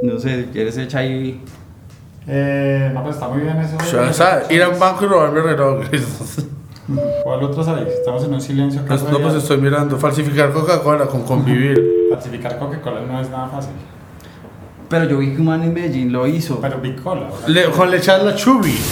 No 0.01 0.17
sé, 0.17 0.47
¿quieres 0.53 0.77
echar 0.77 1.01
ahí? 1.01 1.41
Eh, 2.25 2.89
no, 2.93 3.03
pues 3.03 3.15
está 3.15 3.27
muy 3.27 3.41
bien 3.41 3.57
eso. 3.57 3.75
O 3.77 4.13
sea. 4.13 4.43
Ir 4.49 4.63
a 4.63 4.69
un 4.69 4.79
banco 4.79 5.03
y 5.03 5.07
robarme 5.09 5.41
relojes. 5.41 6.45
¿Cuál 7.23 7.43
otro 7.43 7.75
ahí? 7.75 7.86
Estamos 7.88 8.23
en 8.23 8.34
un 8.34 8.41
silencio. 8.41 8.82
Pues, 8.88 9.04
no, 9.04 9.19
pues 9.19 9.36
estoy 9.36 9.58
mirando. 9.58 9.97
Falsificar 9.97 10.52
Coca-Cola 10.52 11.06
con 11.06 11.23
convivir. 11.23 12.08
Falsificar 12.10 12.58
Coca-Cola 12.58 13.02
no 13.02 13.19
es 13.21 13.30
nada 13.30 13.47
fácil. 13.47 13.71
Pero 14.89 15.06
yo 15.06 15.17
vi 15.19 15.34
que 15.34 15.39
un 15.39 15.45
man 15.45 15.62
en 15.63 15.73
Medellín 15.73 16.12
lo 16.12 16.25
hizo. 16.25 16.60
Pero 16.60 16.80
Big 16.80 17.02
Cola. 17.02 17.30
¿verdad? 17.30 17.47
Le, 17.47 17.65
con 17.69 17.91
le 17.91 17.97
echas 17.97 18.23
la 18.23 18.36
chubi. 18.36 18.75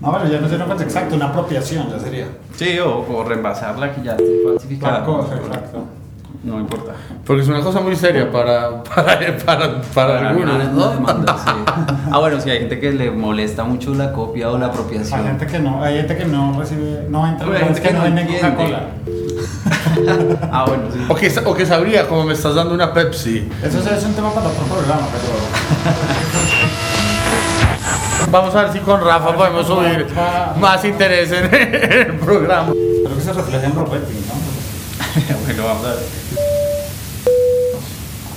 No, 0.00 0.12
pero 0.12 0.30
ya 0.30 0.38
no 0.38 0.46
sé, 0.50 0.58
no 0.58 0.66
pues 0.66 0.82
exacto, 0.82 1.14
una 1.16 1.28
apropiación 1.28 1.88
ya 1.88 1.98
sería. 1.98 2.26
Sí, 2.54 2.78
o, 2.78 3.06
o 3.10 3.24
reembasarla 3.24 3.94
que 3.94 4.02
ya 4.02 4.10
esté 4.12 4.42
falsificada. 4.44 4.98
Exacto. 4.98 5.84
No 6.44 6.60
importa. 6.60 6.92
Porque 7.26 7.42
es 7.42 7.48
una 7.48 7.60
cosa 7.60 7.80
muy 7.80 7.96
seria 7.96 8.30
para, 8.30 8.82
para, 8.84 9.36
para, 9.38 9.80
para 9.82 10.28
algunos, 10.28 10.72
¿no? 10.72 10.88
demanda, 10.90 11.36
sí. 11.44 11.50
Ah, 12.12 12.18
bueno, 12.18 12.40
sí, 12.40 12.50
hay 12.50 12.58
gente 12.60 12.78
que 12.78 12.92
le 12.92 13.10
molesta 13.10 13.64
mucho 13.64 13.94
la 13.94 14.12
copia 14.12 14.50
o 14.50 14.58
la 14.58 14.66
Hay 14.66 14.70
apropiación. 14.72 15.24
gente 15.24 15.46
que 15.46 15.58
no, 15.58 15.82
hay 15.82 15.96
gente 15.98 16.16
que 16.16 16.24
no 16.26 16.58
recibe, 16.58 17.06
no 17.08 17.26
entra, 17.26 17.46
Hay 17.46 17.64
gente 17.64 17.80
que, 17.80 17.88
que 17.88 17.94
no 17.94 18.04
entiende. 18.06 18.40
Coca-Cola. 18.40 18.80
Ah, 20.52 20.64
bueno, 20.66 20.84
sí. 20.92 20.98
O 21.08 21.14
que, 21.14 21.32
o 21.44 21.54
que 21.54 21.64
sabría 21.66 22.06
como 22.08 22.24
me 22.24 22.34
estás 22.34 22.54
dando 22.54 22.74
una 22.74 22.92
Pepsi. 22.92 23.48
Eso 23.62 23.78
es 23.78 24.04
un 24.04 24.12
tema 24.14 24.32
para 24.32 24.48
otro 24.48 24.64
programa, 24.64 25.06
pero 25.12 25.24
Vamos 28.30 28.54
a 28.54 28.62
ver 28.64 28.72
si 28.72 28.78
con 28.80 29.00
Rafa 29.04 29.34
podemos 29.34 29.66
subir 29.66 30.06
más 30.58 30.84
interés 30.84 31.30
en 31.32 31.54
el 31.54 32.14
programa. 32.18 32.70
creo 32.72 33.14
que 33.16 33.20
se 33.22 33.32
refleja 33.32 33.66
en 33.66 33.74
Robetti, 33.74 34.14
¿no? 34.26 34.43
bueno, 35.44 35.64
vamos 35.64 35.84
a 35.84 35.88
ver. 35.90 35.98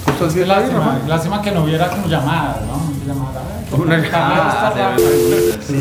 ¿Usted 0.07 0.29
sí 0.29 0.35
Qué 0.35 0.41
es 0.41 0.47
la 0.47 0.59
lástima, 1.07 1.41
que 1.41 1.51
no 1.51 1.63
hubiera 1.63 1.89
como 1.89 2.07
llamadas, 2.07 2.57
¿no? 2.61 2.81
Llamada. 3.05 3.41
Una- 3.71 3.95
Ah, 4.13 4.71
verdad. 4.73 4.97
Ese 4.97 5.77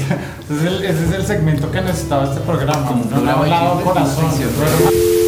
es, 0.50 0.62
el, 0.62 0.84
ese 0.84 1.04
es 1.06 1.12
el 1.12 1.26
segmento 1.26 1.70
que 1.70 1.80
necesitaba 1.80 2.24
este 2.24 2.40
programa. 2.40 2.86
Como 2.86 3.02
un 3.04 3.10
no 3.10 3.20
le 3.24 3.30
ha 3.30 3.34
hablado 3.34 3.80
corazón. 3.82 4.26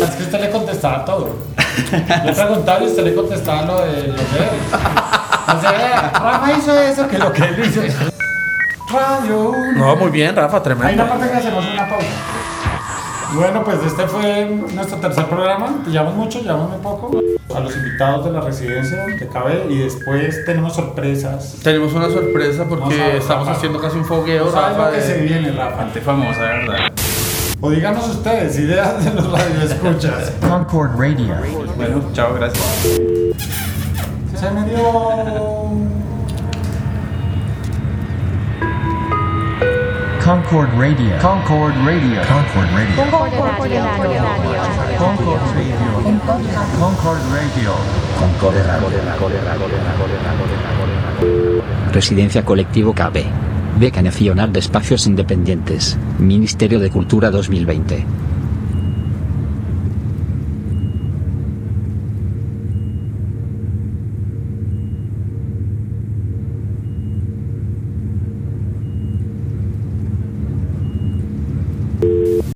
Es 0.03 0.11
que 0.11 0.23
usted 0.25 0.41
le 0.41 0.51
contestaba 0.51 1.05
todo. 1.05 1.37
Le 2.25 2.33
preguntaba 2.33 2.81
y 2.83 2.87
usted 2.87 3.05
le 3.05 3.15
contestaba 3.15 3.63
lo 3.63 3.81
de 3.87 4.09
lo 4.09 4.15
de 4.15 4.39
él. 4.39 4.49
O 4.73 5.61
sea, 5.61 6.11
Rafa 6.13 6.53
hizo 6.59 6.79
eso, 6.79 7.09
que 7.09 7.19
lo 7.19 7.33
que 7.33 7.43
él 7.45 7.65
hizo. 7.65 7.81
Radio. 8.93 9.53
No, 9.77 9.97
muy 9.97 10.11
bien, 10.11 10.35
Rafa, 10.35 10.57
Hay 10.57 10.63
tremendo. 10.63 11.03
una 11.05 11.13
parte 11.13 11.31
que 11.31 11.37
hacemos 11.37 11.65
una 11.73 11.89
pausa. 11.89 12.07
Bueno, 13.35 13.62
pues 13.62 13.79
este 13.87 14.07
fue 14.07 14.47
nuestro 14.75 14.99
tercer 14.99 15.27
programa. 15.27 15.83
Llevamos 15.87 16.14
mucho, 16.14 16.41
llevamos 16.41 16.71
muy 16.71 16.79
poco. 16.81 17.21
A 17.55 17.61
los 17.61 17.77
invitados 17.77 18.25
de 18.25 18.33
la 18.33 18.41
residencia 18.41 19.05
de 19.07 19.29
Cabe 19.29 19.67
y 19.69 19.79
después 19.79 20.45
tenemos 20.45 20.75
sorpresas. 20.75 21.57
Tenemos 21.62 21.93
una 21.93 22.09
sorpresa 22.09 22.64
No 22.64 22.69
porque 22.71 23.17
estamos 23.17 23.47
Rafa. 23.47 23.57
haciendo 23.59 23.81
casi 23.81 23.99
un 23.99 24.05
fogueo, 24.05 24.47
No 24.47 24.51
sabes 24.51 24.77
Rafa. 24.77 24.87
lo 24.91 24.95
que 24.95 25.01
de- 25.01 25.07
se 25.07 25.19
viene, 25.23 25.53
Rafa. 25.53 25.79
Gente 25.85 26.01
famosa, 26.01 26.41
de 26.43 26.49
verdad. 26.49 26.79
O 27.61 27.71
díganos 27.71 28.09
ustedes, 28.09 28.59
ideas 28.59 29.05
de 29.05 29.12
los 29.14 29.31
radioescuchas. 29.33 30.33
Concord 30.49 30.99
Radio. 30.99 31.35
Bueno, 31.77 32.03
chao, 32.12 32.35
gracias. 32.35 32.64
Se 34.37 34.51
me 34.53 34.64
dio. 34.71 35.98
Concord 40.29 40.69
Radio. 40.79 41.17
Concord 41.23 41.75
Radio. 41.87 42.21
Concord 42.21 42.69
Radio. 42.75 43.01
Concord 43.09 43.41
Radio. 43.57 43.81
Concord 46.79 47.23
Radio. 47.33 47.73
Concord 48.19 48.57
Radio. 48.67 48.93
Residencia 51.91 52.45
Colectivo 52.45 52.93
KB. 52.93 53.25
Beca 53.81 54.03
Nacional 54.03 54.53
de 54.53 54.61
Espacios 54.61 55.07
Independientes. 55.07 55.97
Ministerio 56.19 56.79
de 56.79 56.91
Cultura 56.91 57.31
2020. 57.31 58.28